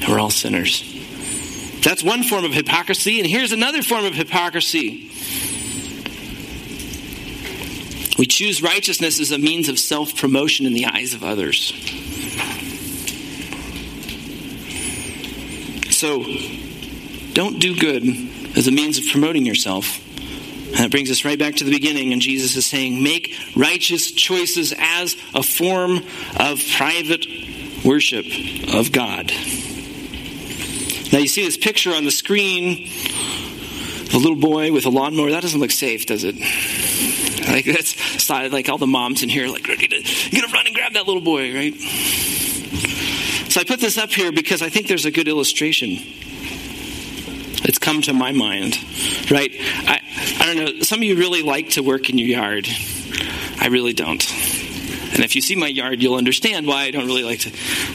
and 0.01 0.09
we're 0.09 0.19
all 0.19 0.29
sinners. 0.29 0.83
That's 1.81 2.03
one 2.03 2.23
form 2.23 2.45
of 2.45 2.53
hypocrisy, 2.53 3.19
and 3.19 3.27
here's 3.27 3.51
another 3.51 3.81
form 3.81 4.05
of 4.05 4.13
hypocrisy. 4.13 5.09
We 8.19 8.27
choose 8.27 8.61
righteousness 8.61 9.19
as 9.19 9.31
a 9.31 9.39
means 9.39 9.67
of 9.67 9.79
self 9.79 10.15
promotion 10.15 10.67
in 10.67 10.73
the 10.73 10.85
eyes 10.85 11.13
of 11.15 11.23
others. 11.23 11.73
So, 15.89 16.23
don't 17.33 17.59
do 17.59 17.75
good 17.75 18.03
as 18.55 18.67
a 18.67 18.71
means 18.71 18.97
of 18.97 19.05
promoting 19.11 19.45
yourself. 19.45 20.07
And 20.67 20.77
that 20.77 20.91
brings 20.91 21.11
us 21.11 21.25
right 21.25 21.37
back 21.37 21.55
to 21.55 21.63
the 21.63 21.71
beginning, 21.71 22.13
and 22.13 22.21
Jesus 22.21 22.55
is 22.55 22.65
saying, 22.65 23.03
make 23.03 23.35
righteous 23.55 24.11
choices 24.11 24.73
as 24.77 25.15
a 25.33 25.43
form 25.43 25.97
of 26.37 26.61
private 26.77 27.25
worship 27.83 28.25
of 28.73 28.91
God. 28.91 29.31
Now, 31.11 31.19
you 31.19 31.27
see 31.27 31.43
this 31.43 31.57
picture 31.57 31.91
on 31.91 32.05
the 32.05 32.11
screen 32.11 32.89
a 34.13 34.17
little 34.17 34.35
boy 34.35 34.71
with 34.71 34.85
a 34.85 34.89
lawnmower. 34.89 35.31
That 35.31 35.41
doesn't 35.41 35.59
look 35.59 35.71
safe, 35.71 36.05
does 36.05 36.23
it? 36.23 36.35
Like 37.47 37.65
that's 37.65 38.29
like 38.29 38.69
all 38.69 38.77
the 38.77 38.87
moms 38.87 39.23
in 39.23 39.29
here, 39.29 39.47
like 39.47 39.67
ready 39.67 39.87
to 39.87 40.01
to 40.01 40.53
run 40.53 40.65
and 40.65 40.75
grab 40.75 40.93
that 40.93 41.07
little 41.07 41.21
boy, 41.21 41.53
right? 41.53 41.75
So 43.49 43.59
I 43.59 43.63
put 43.63 43.79
this 43.79 43.97
up 43.97 44.11
here 44.11 44.31
because 44.31 44.61
I 44.61 44.69
think 44.69 44.87
there's 44.87 45.05
a 45.05 45.11
good 45.11 45.27
illustration. 45.27 45.97
It's 47.63 47.79
come 47.79 48.01
to 48.03 48.13
my 48.13 48.31
mind, 48.31 48.77
right? 49.29 49.51
I, 49.53 50.01
I 50.39 50.45
don't 50.45 50.55
know. 50.55 50.81
Some 50.81 50.99
of 50.99 51.03
you 51.03 51.17
really 51.17 51.41
like 51.41 51.71
to 51.71 51.81
work 51.81 52.09
in 52.09 52.17
your 52.17 52.27
yard. 52.27 52.67
I 53.59 53.67
really 53.67 53.93
don't. 53.93 54.21
And 55.13 55.19
if 55.19 55.35
you 55.35 55.41
see 55.41 55.55
my 55.55 55.67
yard, 55.67 56.01
you'll 56.01 56.15
understand 56.15 56.67
why 56.67 56.83
I 56.83 56.91
don't 56.91 57.05
really 57.05 57.23
like 57.23 57.39
to 57.41 57.49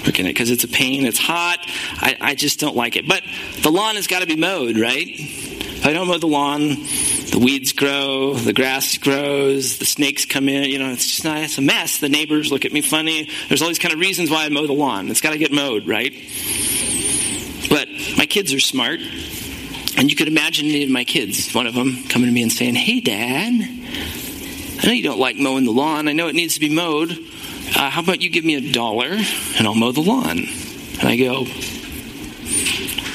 work 0.05 0.19
in 0.19 0.27
it 0.27 0.31
because 0.31 0.51
it's 0.51 0.65
a 0.65 0.69
pain. 0.69 1.07
It's 1.07 1.19
hot. 1.19 1.59
I, 1.97 2.17
I 2.21 2.35
just 2.35 2.61
don't 2.61 2.77
like 2.77 2.97
it. 2.97 3.09
But 3.09 3.23
the 3.63 3.71
lawn 3.71 3.97
has 3.97 4.07
got 4.07 4.21
to 4.21 4.27
be 4.27 4.37
mowed, 4.37 4.79
right? 4.79 5.07
If 5.09 5.87
I 5.87 5.93
don't 5.93 6.09
mow 6.09 6.19
the 6.19 6.27
lawn, 6.27 6.69
the 6.69 7.41
weeds 7.43 7.73
grow, 7.73 8.35
the 8.35 8.53
grass 8.53 8.99
grows, 8.99 9.79
the 9.79 9.87
snakes 9.87 10.25
come 10.25 10.49
in. 10.49 10.65
You 10.71 10.79
know, 10.79 10.91
it's 10.91 11.07
just 11.07 11.25
not, 11.25 11.39
it's 11.39 11.59
a 11.59 11.63
mess. 11.63 11.99
The 11.99 12.09
neighbors 12.09 12.51
look 12.51 12.65
at 12.65 12.73
me 12.73 12.83
funny. 12.83 13.31
There's 13.49 13.63
all 13.63 13.69
these 13.69 13.79
kind 13.79 13.95
of 13.95 14.01
reasons 14.01 14.31
why 14.31 14.45
I 14.45 14.49
mow 14.49 14.67
the 14.67 14.73
lawn. 14.73 15.11
It's 15.11 15.21
got 15.21 15.31
to 15.31 15.39
get 15.39 15.53
mowed, 15.53 15.87
right? 15.87 16.13
But 17.71 17.89
my 18.17 18.27
kids 18.27 18.53
are 18.53 18.61
smart. 18.61 19.01
And 19.99 20.11
you 20.11 20.17
could 20.17 20.29
imagine 20.29 20.67
any 20.67 20.85
of 20.85 20.91
my 20.91 21.05
kids, 21.05 21.55
one 21.55 21.67
of 21.67 21.75
them 21.75 22.05
coming 22.09 22.29
to 22.29 22.33
me 22.33 22.43
and 22.43 22.53
saying, 22.53 22.75
Hey, 22.75 23.01
Dad, 23.01 23.53
I 24.79 24.87
know 24.87 24.93
you 24.93 25.03
don't 25.03 25.19
like 25.19 25.37
mowing 25.37 25.65
the 25.65 25.73
lawn. 25.73 26.09
I 26.09 26.12
know 26.12 26.29
it 26.29 26.35
needs 26.35 26.55
to 26.55 26.61
be 26.61 26.75
mowed. 26.75 27.11
Uh, 27.11 27.91
how 27.91 28.01
about 28.03 28.23
you 28.23 28.31
give 28.31 28.45
me 28.45 28.55
a 28.55 28.73
dollar 28.73 29.09
and 29.09 29.67
I'll 29.67 29.75
mow 29.75 29.93
the 29.93 30.01
lawn? 30.01 30.39
And 30.39 31.09
I 31.09 31.17
go, 31.17 31.47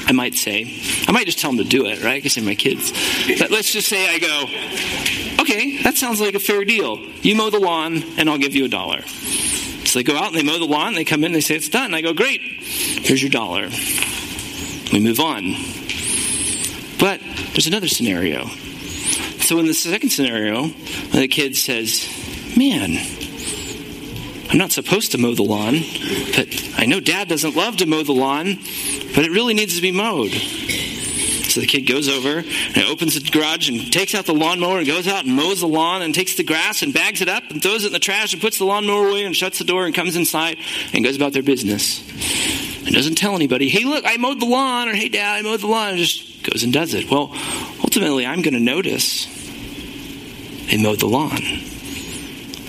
I 0.08 0.12
might 0.14 0.36
say. 0.36 0.80
I 1.08 1.12
might 1.12 1.26
just 1.26 1.40
tell 1.40 1.52
them 1.52 1.58
to 1.60 1.64
do 1.64 1.86
it, 1.86 2.04
right? 2.04 2.22
Can 2.22 2.30
say 2.30 2.42
my 2.42 2.56
kids. 2.56 2.92
But 3.40 3.52
let's 3.52 3.72
just 3.72 3.88
say 3.88 4.08
I 4.08 4.20
go, 4.20 5.44
okay, 5.44 5.82
that 5.84 5.96
sounds 5.96 6.20
like 6.20 6.36
a 6.36 6.40
fair 6.40 6.66
deal. 6.66 7.00
You 7.22 7.36
mow 7.36 7.50
the 7.50 7.60
lawn, 7.60 8.04
and 8.18 8.30
I'll 8.30 8.38
give 8.38 8.56
you 8.56 8.66
a 8.66 8.70
dollar. 8.70 9.02
So 9.04 10.00
they 10.00 10.04
go 10.04 10.16
out 10.18 10.28
and 10.28 10.36
they 10.36 10.44
mow 10.44 10.60
the 10.60 10.66
lawn, 10.66 10.96
they 10.96 11.06
come 11.06 11.22
in, 11.22 11.28
and 11.28 11.36
they 11.36 11.42
say 11.42 11.56
it's 11.56 11.70
done. 11.70 11.94
I 11.94 12.02
go, 12.02 12.14
great, 12.14 12.42
here's 12.42 13.22
your 13.22 13.32
dollar. 13.32 13.70
We 14.92 15.00
move 15.00 15.20
on. 15.20 15.56
But 17.00 17.22
there's 17.54 17.68
another 17.68 17.88
scenario. 17.88 18.50
So 19.52 19.60
in 19.60 19.66
the 19.66 19.74
second 19.74 20.12
scenario, 20.12 20.68
the 21.12 21.28
kid 21.28 21.58
says, 21.58 22.08
man, 22.56 22.96
I'm 24.50 24.58
not 24.58 24.72
supposed 24.72 25.12
to 25.12 25.18
mow 25.18 25.36
the 25.36 25.44
lawn, 25.44 25.74
but 26.38 26.48
I 26.78 26.86
know 26.86 27.02
dad 27.02 27.28
doesn't 27.28 27.54
love 27.54 27.76
to 27.76 27.86
mow 27.86 28.02
the 28.02 28.14
lawn, 28.14 28.56
but 29.14 29.26
it 29.26 29.30
really 29.30 29.54
needs 29.54 29.76
to 29.76 29.82
be 29.82 29.92
mowed. 29.92 30.32
So 30.32 31.60
the 31.60 31.68
kid 31.68 31.82
goes 31.82 32.08
over 32.08 32.38
and 32.38 32.78
opens 32.88 33.22
the 33.22 33.30
garage 33.30 33.68
and 33.68 33.92
takes 33.92 34.16
out 34.16 34.26
the 34.26 34.34
lawnmower 34.34 34.78
and 34.78 34.88
goes 34.88 35.06
out 35.06 35.26
and 35.26 35.36
mows 35.36 35.60
the 35.60 35.68
lawn 35.68 36.02
and 36.02 36.16
takes 36.16 36.38
the 36.38 36.46
grass 36.46 36.82
and 36.82 36.94
bags 36.94 37.20
it 37.20 37.28
up 37.28 37.44
and 37.50 37.62
throws 37.62 37.84
it 37.84 37.88
in 37.88 37.94
the 37.94 38.00
trash 38.00 38.32
and 38.32 38.42
puts 38.42 38.58
the 38.58 38.64
lawnmower 38.64 39.10
away 39.10 39.26
and 39.26 39.36
shuts 39.36 39.60
the 39.60 39.66
door 39.66 39.86
and 39.86 39.94
comes 39.94 40.16
inside 40.16 40.60
and 40.94 41.04
goes 41.04 41.18
about 41.18 41.34
their 41.34 41.44
business. 41.44 42.00
and 42.86 42.96
doesn't 42.96 43.16
tell 43.16 43.36
anybody, 43.36 43.68
hey, 43.68 43.84
look, 43.84 44.06
I 44.08 44.16
mowed 44.16 44.40
the 44.40 44.46
lawn, 44.46 44.88
or 44.88 44.94
hey, 44.94 45.10
dad, 45.10 45.40
I 45.40 45.42
mowed 45.42 45.60
the 45.60 45.68
lawn, 45.68 45.90
and 45.90 45.98
just 45.98 46.42
goes 46.44 46.64
and 46.64 46.72
does 46.72 46.94
it. 46.94 47.12
Well, 47.12 47.36
ultimately, 47.84 48.26
I'm 48.26 48.42
going 48.44 48.54
to 48.54 48.62
notice 48.62 49.41
they 50.72 50.82
mowed 50.82 51.02
the 51.02 51.08
lawn. 51.08 51.42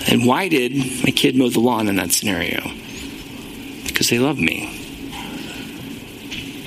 And 0.09 0.27
why 0.27 0.49
did 0.49 0.75
my 1.03 1.11
kid 1.11 1.37
mow 1.37 1.47
the 1.47 1.61
lawn 1.61 1.87
in 1.87 1.95
that 1.95 2.11
scenario? 2.11 2.61
Because 3.87 4.09
they 4.09 4.19
love 4.19 4.37
me. 4.37 4.67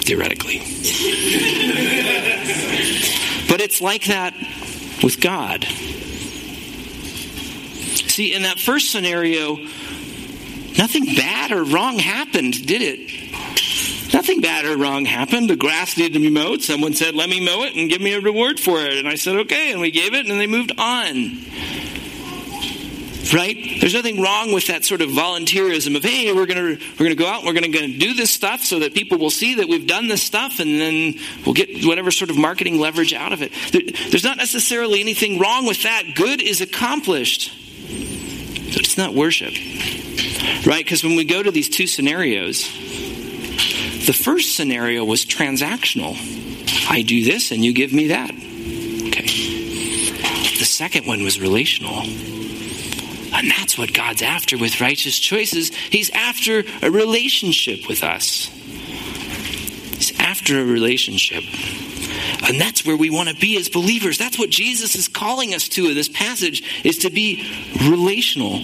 Theoretically. 0.00 0.58
but 3.50 3.60
it's 3.60 3.82
like 3.82 4.06
that 4.06 4.32
with 5.02 5.20
God. 5.20 5.64
See, 8.08 8.32
in 8.32 8.44
that 8.44 8.58
first 8.58 8.90
scenario, 8.90 9.56
nothing 10.78 11.04
bad 11.16 11.52
or 11.52 11.64
wrong 11.64 11.98
happened, 11.98 12.66
did 12.66 12.80
it? 12.80 13.35
Nothing 14.12 14.40
bad 14.40 14.64
or 14.64 14.76
wrong 14.76 15.04
happened. 15.04 15.50
The 15.50 15.56
grass 15.56 15.96
needed 15.96 16.14
to 16.14 16.20
be 16.20 16.30
mowed. 16.30 16.62
Someone 16.62 16.94
said, 16.94 17.14
Let 17.14 17.28
me 17.28 17.40
mow 17.40 17.64
it 17.64 17.74
and 17.74 17.90
give 17.90 18.00
me 18.00 18.14
a 18.14 18.20
reward 18.20 18.60
for 18.60 18.80
it. 18.80 18.98
And 18.98 19.08
I 19.08 19.16
said, 19.16 19.36
Okay. 19.36 19.72
And 19.72 19.80
we 19.80 19.90
gave 19.90 20.14
it 20.14 20.26
and 20.26 20.40
they 20.40 20.46
moved 20.46 20.72
on 20.78 21.44
right? 23.32 23.56
There's 23.80 23.94
nothing 23.94 24.20
wrong 24.20 24.52
with 24.52 24.68
that 24.68 24.84
sort 24.84 25.00
of 25.00 25.10
volunteerism 25.10 25.96
of, 25.96 26.02
hey, 26.02 26.32
we're 26.32 26.46
going 26.46 26.76
to 26.76 26.84
we're 26.98 27.08
to 27.08 27.14
go 27.14 27.26
out, 27.26 27.44
and 27.44 27.46
we're 27.46 27.60
going 27.60 27.72
to 27.72 27.98
do 27.98 28.14
this 28.14 28.30
stuff 28.30 28.62
so 28.62 28.80
that 28.80 28.94
people 28.94 29.18
will 29.18 29.30
see 29.30 29.56
that 29.56 29.68
we've 29.68 29.86
done 29.86 30.08
this 30.08 30.22
stuff, 30.22 30.60
and 30.60 30.80
then 30.80 31.14
we'll 31.44 31.54
get 31.54 31.84
whatever 31.84 32.10
sort 32.10 32.30
of 32.30 32.36
marketing 32.36 32.78
leverage 32.78 33.12
out 33.12 33.32
of 33.32 33.42
it. 33.42 33.52
there's 34.10 34.24
not 34.24 34.36
necessarily 34.36 35.00
anything 35.00 35.38
wrong 35.38 35.66
with 35.66 35.82
that. 35.82 36.04
Good 36.14 36.40
is 36.40 36.60
accomplished, 36.60 37.52
but 38.72 38.80
it's 38.80 38.98
not 38.98 39.14
worship, 39.14 39.54
right? 40.66 40.84
Because 40.84 41.02
when 41.02 41.16
we 41.16 41.24
go 41.24 41.42
to 41.42 41.50
these 41.50 41.68
two 41.68 41.86
scenarios, 41.86 42.68
the 44.06 44.12
first 44.12 44.56
scenario 44.56 45.04
was 45.04 45.24
transactional. 45.24 46.16
I 46.88 47.02
do 47.02 47.24
this, 47.24 47.50
and 47.50 47.64
you 47.64 47.72
give 47.72 47.92
me 47.92 48.08
that. 48.08 48.30
Okay. 48.30 49.26
The 50.58 50.64
second 50.64 51.06
one 51.06 51.22
was 51.22 51.40
relational. 51.40 52.02
And 53.34 53.50
that's 53.50 53.76
what 53.76 53.92
God's 53.92 54.22
after 54.22 54.56
with 54.56 54.80
righteous 54.80 55.18
choices. 55.18 55.74
He's 55.74 56.10
after 56.10 56.62
a 56.82 56.90
relationship 56.90 57.88
with 57.88 58.02
us. 58.02 58.46
He's 59.96 60.18
after 60.18 60.60
a 60.60 60.64
relationship. 60.64 61.44
And 62.48 62.60
that's 62.60 62.86
where 62.86 62.96
we 62.96 63.10
want 63.10 63.28
to 63.28 63.34
be 63.34 63.58
as 63.58 63.68
believers. 63.68 64.18
That's 64.18 64.38
what 64.38 64.50
Jesus 64.50 64.94
is 64.94 65.08
calling 65.08 65.52
us 65.52 65.68
to 65.70 65.86
in 65.86 65.94
this 65.94 66.08
passage 66.08 66.62
is 66.84 66.98
to 66.98 67.10
be 67.10 67.44
relational. 67.82 68.60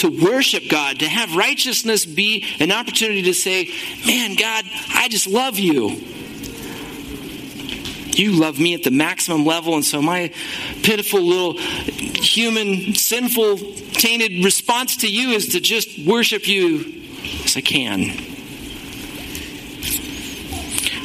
To 0.00 0.08
worship 0.08 0.64
God, 0.70 1.00
to 1.00 1.06
have 1.06 1.36
righteousness 1.36 2.06
be 2.06 2.46
an 2.58 2.72
opportunity 2.72 3.22
to 3.24 3.34
say, 3.34 3.68
Man, 4.06 4.34
God, 4.34 4.64
I 4.94 5.08
just 5.08 5.26
love 5.26 5.58
you. 5.58 5.90
You 8.16 8.32
love 8.32 8.58
me 8.58 8.74
at 8.74 8.82
the 8.82 8.90
maximum 8.90 9.44
level, 9.44 9.74
and 9.74 9.84
so 9.84 10.02
my 10.02 10.32
pitiful 10.82 11.20
little 11.20 11.58
human, 11.58 12.94
sinful, 12.94 13.58
tainted 13.92 14.44
response 14.44 14.98
to 14.98 15.10
you 15.10 15.30
is 15.30 15.48
to 15.48 15.60
just 15.60 16.06
worship 16.06 16.48
you 16.48 17.02
as 17.44 17.56
I 17.56 17.60
can. 17.60 18.29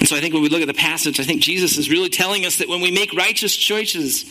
And 0.06 0.10
so 0.12 0.16
I 0.16 0.20
think 0.20 0.36
when 0.36 0.44
we 0.44 0.50
look 0.50 0.62
at 0.62 0.68
the 0.68 0.76
passage, 0.76 1.20
I 1.20 1.24
think 1.24 1.42
Jesus 1.42 1.80
is 1.80 1.90
really 1.90 2.10
telling 2.10 2.46
us 2.46 2.58
that 2.58 2.70
when 2.70 2.80
we 2.80 2.92
make 2.92 3.12
righteous 3.14 3.58
choices 3.58 4.24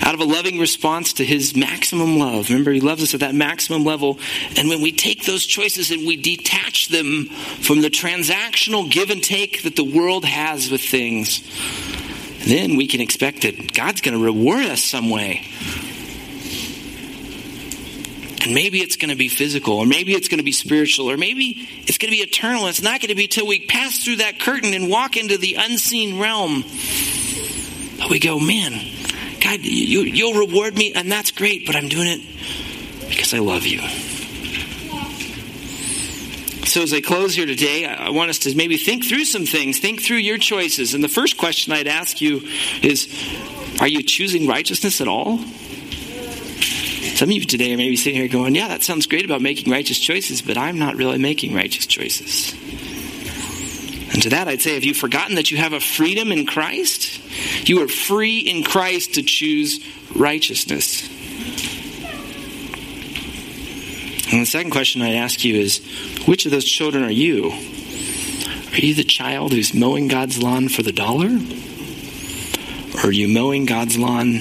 out 0.00 0.14
of 0.14 0.20
a 0.20 0.24
loving 0.24 0.58
response 0.58 1.12
to 1.12 1.22
his 1.22 1.54
maximum 1.54 2.18
love, 2.18 2.48
remember, 2.48 2.72
he 2.72 2.80
loves 2.80 3.02
us 3.02 3.12
at 3.12 3.20
that 3.20 3.34
maximum 3.34 3.84
level, 3.84 4.18
and 4.56 4.70
when 4.70 4.80
we 4.80 4.90
take 4.90 5.26
those 5.26 5.44
choices 5.44 5.90
and 5.90 6.06
we 6.06 6.16
detach 6.16 6.88
them 6.88 7.26
from 7.26 7.82
the 7.82 7.90
transactional 7.90 8.90
give 8.90 9.10
and 9.10 9.22
take 9.22 9.64
that 9.64 9.76
the 9.76 9.84
world 9.84 10.24
has 10.24 10.70
with 10.70 10.80
things, 10.80 11.42
then 12.46 12.76
we 12.78 12.86
can 12.86 13.02
expect 13.02 13.42
that 13.42 13.74
God's 13.74 14.00
going 14.00 14.16
to 14.16 14.24
reward 14.24 14.64
us 14.64 14.82
some 14.82 15.10
way. 15.10 15.46
And 18.48 18.54
maybe 18.54 18.80
it's 18.80 18.96
going 18.96 19.10
to 19.10 19.14
be 19.14 19.28
physical, 19.28 19.74
or 19.74 19.84
maybe 19.84 20.14
it's 20.14 20.28
going 20.28 20.38
to 20.38 20.42
be 20.42 20.52
spiritual, 20.52 21.10
or 21.10 21.18
maybe 21.18 21.68
it's 21.86 21.98
going 21.98 22.10
to 22.10 22.16
be 22.16 22.22
eternal. 22.22 22.66
It's 22.68 22.80
not 22.80 23.02
going 23.02 23.10
to 23.10 23.14
be 23.14 23.26
till 23.26 23.46
we 23.46 23.60
pass 23.66 24.02
through 24.02 24.16
that 24.16 24.40
curtain 24.40 24.72
and 24.72 24.88
walk 24.88 25.18
into 25.18 25.36
the 25.36 25.56
unseen 25.58 26.18
realm. 26.18 26.62
But 27.98 28.08
we 28.08 28.18
go, 28.18 28.40
man, 28.40 28.72
God, 29.42 29.60
you, 29.60 30.00
you'll 30.00 30.38
reward 30.38 30.74
me, 30.74 30.94
and 30.94 31.12
that's 31.12 31.30
great, 31.30 31.66
but 31.66 31.76
I'm 31.76 31.90
doing 31.90 32.06
it 32.08 33.10
because 33.10 33.34
I 33.34 33.40
love 33.40 33.66
you. 33.66 33.80
So, 36.66 36.80
as 36.80 36.94
I 36.94 37.02
close 37.02 37.34
here 37.34 37.44
today, 37.44 37.84
I 37.84 38.08
want 38.08 38.30
us 38.30 38.38
to 38.40 38.56
maybe 38.56 38.78
think 38.78 39.04
through 39.04 39.26
some 39.26 39.44
things, 39.44 39.78
think 39.78 40.00
through 40.00 40.16
your 40.16 40.38
choices. 40.38 40.94
And 40.94 41.04
the 41.04 41.10
first 41.10 41.36
question 41.36 41.74
I'd 41.74 41.86
ask 41.86 42.22
you 42.22 42.48
is 42.82 43.14
Are 43.78 43.88
you 43.88 44.02
choosing 44.02 44.48
righteousness 44.48 45.02
at 45.02 45.08
all? 45.08 45.38
Some 47.18 47.30
of 47.30 47.32
you 47.32 47.40
today 47.40 47.74
are 47.74 47.76
maybe 47.76 47.96
sitting 47.96 48.20
here 48.20 48.28
going, 48.28 48.54
Yeah, 48.54 48.68
that 48.68 48.84
sounds 48.84 49.08
great 49.08 49.24
about 49.24 49.42
making 49.42 49.72
righteous 49.72 49.98
choices, 49.98 50.40
but 50.40 50.56
I'm 50.56 50.78
not 50.78 50.94
really 50.94 51.18
making 51.18 51.52
righteous 51.52 51.84
choices. 51.84 52.52
And 54.12 54.22
to 54.22 54.30
that, 54.30 54.46
I'd 54.46 54.60
say, 54.60 54.74
have 54.74 54.84
you 54.84 54.94
forgotten 54.94 55.34
that 55.34 55.50
you 55.50 55.56
have 55.56 55.72
a 55.72 55.80
freedom 55.80 56.30
in 56.30 56.46
Christ? 56.46 57.20
You 57.68 57.82
are 57.82 57.88
free 57.88 58.38
in 58.38 58.62
Christ 58.62 59.14
to 59.14 59.24
choose 59.24 59.84
righteousness. 60.14 61.08
And 64.32 64.42
the 64.42 64.46
second 64.46 64.70
question 64.70 65.02
I'd 65.02 65.16
ask 65.16 65.44
you 65.44 65.56
is 65.56 65.84
which 66.24 66.46
of 66.46 66.52
those 66.52 66.66
children 66.66 67.02
are 67.02 67.10
you? 67.10 67.50
Are 68.70 68.78
you 68.78 68.94
the 68.94 69.02
child 69.02 69.52
who's 69.52 69.74
mowing 69.74 70.06
God's 70.06 70.40
lawn 70.40 70.68
for 70.68 70.84
the 70.84 70.92
dollar? 70.92 71.30
Or 72.94 73.08
are 73.08 73.12
you 73.12 73.26
mowing 73.26 73.66
God's 73.66 73.98
lawn 73.98 74.38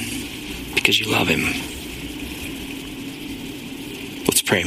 because 0.76 1.00
you 1.00 1.12
love 1.12 1.28
Him? 1.28 1.67
Pray. 4.48 4.64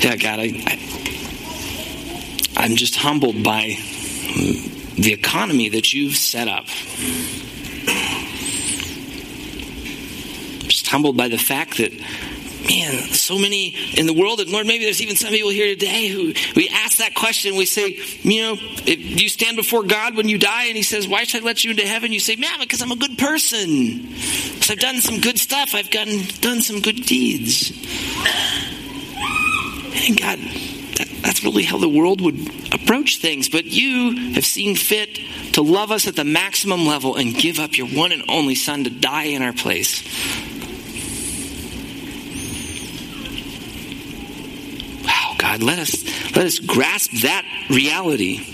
Yeah, 0.00 0.16
God, 0.16 0.38
I, 0.38 0.52
I, 0.66 0.78
I'm 2.58 2.76
just 2.76 2.96
humbled 2.96 3.42
by 3.42 3.78
the 4.96 5.14
economy 5.14 5.70
that 5.70 5.94
you've 5.94 6.14
set 6.14 6.46
up. 6.46 6.66
I'm 10.60 10.68
Just 10.68 10.86
humbled 10.88 11.16
by 11.16 11.28
the 11.28 11.38
fact 11.38 11.78
that 11.78 11.92
man, 12.68 13.08
so 13.12 13.38
many 13.38 13.74
in 13.96 14.06
the 14.06 14.12
world, 14.12 14.40
and 14.40 14.50
Lord, 14.50 14.66
maybe 14.66 14.84
there's 14.84 15.00
even 15.02 15.16
some 15.16 15.30
people 15.30 15.50
here 15.50 15.74
today 15.74 16.08
who 16.08 16.32
we 16.56 16.68
ask 16.68 16.98
that 16.98 17.14
question. 17.14 17.56
We 17.56 17.66
say, 17.66 17.98
you 18.22 18.42
know, 18.42 18.52
if 18.86 19.20
you 19.20 19.28
stand 19.28 19.56
before 19.56 19.82
God 19.82 20.16
when 20.16 20.28
you 20.28 20.38
die, 20.38 20.64
and 20.64 20.76
He 20.76 20.82
says, 20.82 21.06
"Why 21.06 21.24
should 21.24 21.42
I 21.42 21.46
let 21.46 21.64
you 21.64 21.70
into 21.70 21.86
heaven?" 21.86 22.12
You 22.12 22.20
say, 22.20 22.36
"Man, 22.36 22.60
because 22.60 22.82
I'm 22.82 22.92
a 22.92 22.96
good 22.96 23.18
person. 23.18 24.02
Because 24.02 24.70
I've 24.70 24.78
done 24.78 25.00
some 25.00 25.20
good 25.20 25.38
stuff. 25.38 25.74
I've 25.74 25.90
gotten, 25.90 26.22
done 26.40 26.62
some 26.62 26.80
good 26.80 27.04
deeds." 27.04 27.70
And 30.06 30.20
God, 30.20 30.38
that, 30.38 31.08
that's 31.22 31.44
really 31.44 31.62
how 31.62 31.78
the 31.78 31.88
world 31.88 32.20
would 32.20 32.74
approach 32.74 33.18
things. 33.18 33.48
But 33.48 33.64
you 33.64 34.32
have 34.34 34.44
seen 34.44 34.76
fit 34.76 35.18
to 35.54 35.62
love 35.62 35.90
us 35.90 36.06
at 36.06 36.16
the 36.16 36.24
maximum 36.24 36.84
level 36.86 37.16
and 37.16 37.34
give 37.34 37.58
up 37.58 37.76
your 37.76 37.86
one 37.86 38.12
and 38.12 38.24
only 38.28 38.54
Son 38.54 38.84
to 38.84 38.90
die 38.90 39.24
in 39.24 39.42
our 39.42 39.52
place 39.52 40.02
God, 45.54 45.62
let 45.62 45.78
us, 45.78 46.04
let 46.34 46.46
us 46.46 46.58
grasp 46.58 47.12
that 47.22 47.44
reality. 47.70 48.44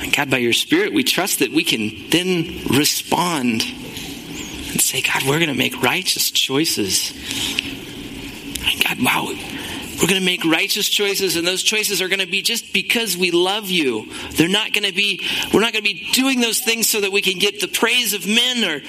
And 0.00 0.10
God, 0.10 0.30
by 0.30 0.38
your 0.38 0.54
Spirit, 0.54 0.94
we 0.94 1.04
trust 1.04 1.40
that 1.40 1.52
we 1.52 1.62
can 1.62 2.08
then 2.08 2.64
respond 2.68 3.60
and 3.60 4.80
say, 4.80 5.02
God, 5.02 5.24
we're 5.24 5.38
going 5.38 5.52
to 5.52 5.54
make 5.54 5.82
righteous 5.82 6.30
choices. 6.30 7.10
And 8.64 8.82
God, 8.82 9.04
wow, 9.04 9.26
we're 9.26 10.08
going 10.08 10.20
to 10.20 10.24
make 10.24 10.42
righteous 10.46 10.88
choices, 10.88 11.36
and 11.36 11.46
those 11.46 11.62
choices 11.62 12.00
are 12.00 12.08
going 12.08 12.20
to 12.20 12.26
be 12.26 12.40
just 12.40 12.72
because 12.72 13.14
we 13.14 13.30
love 13.30 13.68
you. 13.68 14.10
They're 14.30 14.48
not 14.48 14.72
going 14.72 14.84
to 14.84 14.94
be, 14.94 15.20
we're 15.52 15.60
not 15.60 15.74
going 15.74 15.84
to 15.84 15.94
be 15.94 16.08
doing 16.12 16.40
those 16.40 16.60
things 16.60 16.88
so 16.88 17.02
that 17.02 17.12
we 17.12 17.20
can 17.20 17.38
get 17.38 17.60
the 17.60 17.68
praise 17.68 18.14
of 18.14 18.26
men 18.26 18.64
or 18.64 18.82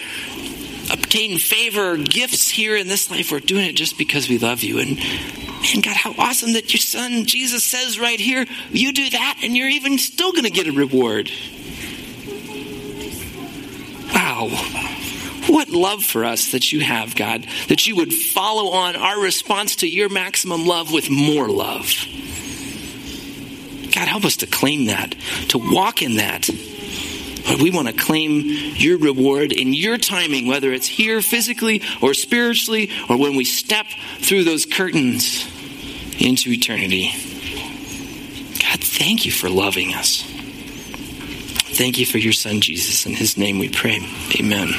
obtain 0.94 1.40
favor 1.40 1.92
or 1.92 1.98
gifts 1.98 2.50
here 2.50 2.78
in 2.78 2.88
this 2.88 3.12
life. 3.12 3.34
We're 3.34 3.42
doing 3.42 3.66
it 3.66 3.74
just 3.74 3.98
because 3.98 4.30
we 4.30 4.38
love 4.38 4.64
you. 4.64 4.80
And 4.80 4.98
man, 5.64 5.82
God, 5.82 5.96
how 5.96 6.14
awesome 6.18 6.54
that 6.54 6.74
your 6.74 6.82
son 6.82 7.26
Jesus 7.26 7.64
says 7.64 8.00
right 8.00 8.20
here, 8.20 8.46
you 8.70 8.94
do 8.94 9.10
that 9.10 9.40
and 9.42 9.56
you're 9.56 9.70
even 9.70 9.98
still 9.98 10.32
going 10.32 10.44
to 10.44 10.52
get 10.52 10.68
a 10.68 10.72
reward. 10.72 11.32
Wow. 14.14 14.50
What 15.48 15.70
love 15.70 16.04
for 16.04 16.26
us 16.26 16.52
that 16.52 16.72
you 16.72 16.82
have, 16.82 17.16
God, 17.16 17.48
that 17.70 17.88
you 17.88 17.96
would 17.98 18.14
follow 18.14 18.72
on 18.72 18.96
our 18.96 19.22
response 19.22 19.78
to 19.78 19.88
your 19.88 20.10
maximum 20.10 20.66
love 20.66 20.92
with 20.92 21.10
more 21.10 21.50
love. 21.50 21.92
God, 23.94 24.08
help 24.08 24.26
us 24.26 24.38
to 24.38 24.48
claim 24.48 24.88
that, 24.88 25.16
to 25.50 25.58
walk 25.60 26.02
in 26.02 26.16
that, 26.16 26.50
we 27.62 27.72
want 27.72 27.88
to 27.88 27.94
claim 27.94 28.42
your 28.76 28.98
reward 28.98 29.52
in 29.52 29.74
your 29.74 29.98
timing, 29.98 30.48
whether 30.48 30.72
it's 30.72 30.88
here 30.88 31.22
physically 31.22 31.82
or 32.02 32.14
spiritually, 32.14 32.90
or 33.10 33.18
when 33.18 33.36
we 33.36 33.44
step 33.44 33.86
through 34.20 34.46
those 34.46 34.66
curtains 34.66 35.53
into 36.20 36.52
eternity. 36.52 37.12
God, 38.62 38.80
thank 38.82 39.26
you 39.26 39.32
for 39.32 39.50
loving 39.50 39.94
us. 39.94 40.24
Thank 41.76 41.98
you 41.98 42.06
for 42.06 42.20
your 42.20 42.34
son, 42.34 42.62
Jesus. 42.62 43.06
In 43.06 43.14
his 43.14 43.38
name 43.38 43.60
we 43.60 43.70
pray. 43.70 44.00
Amen. 44.40 44.70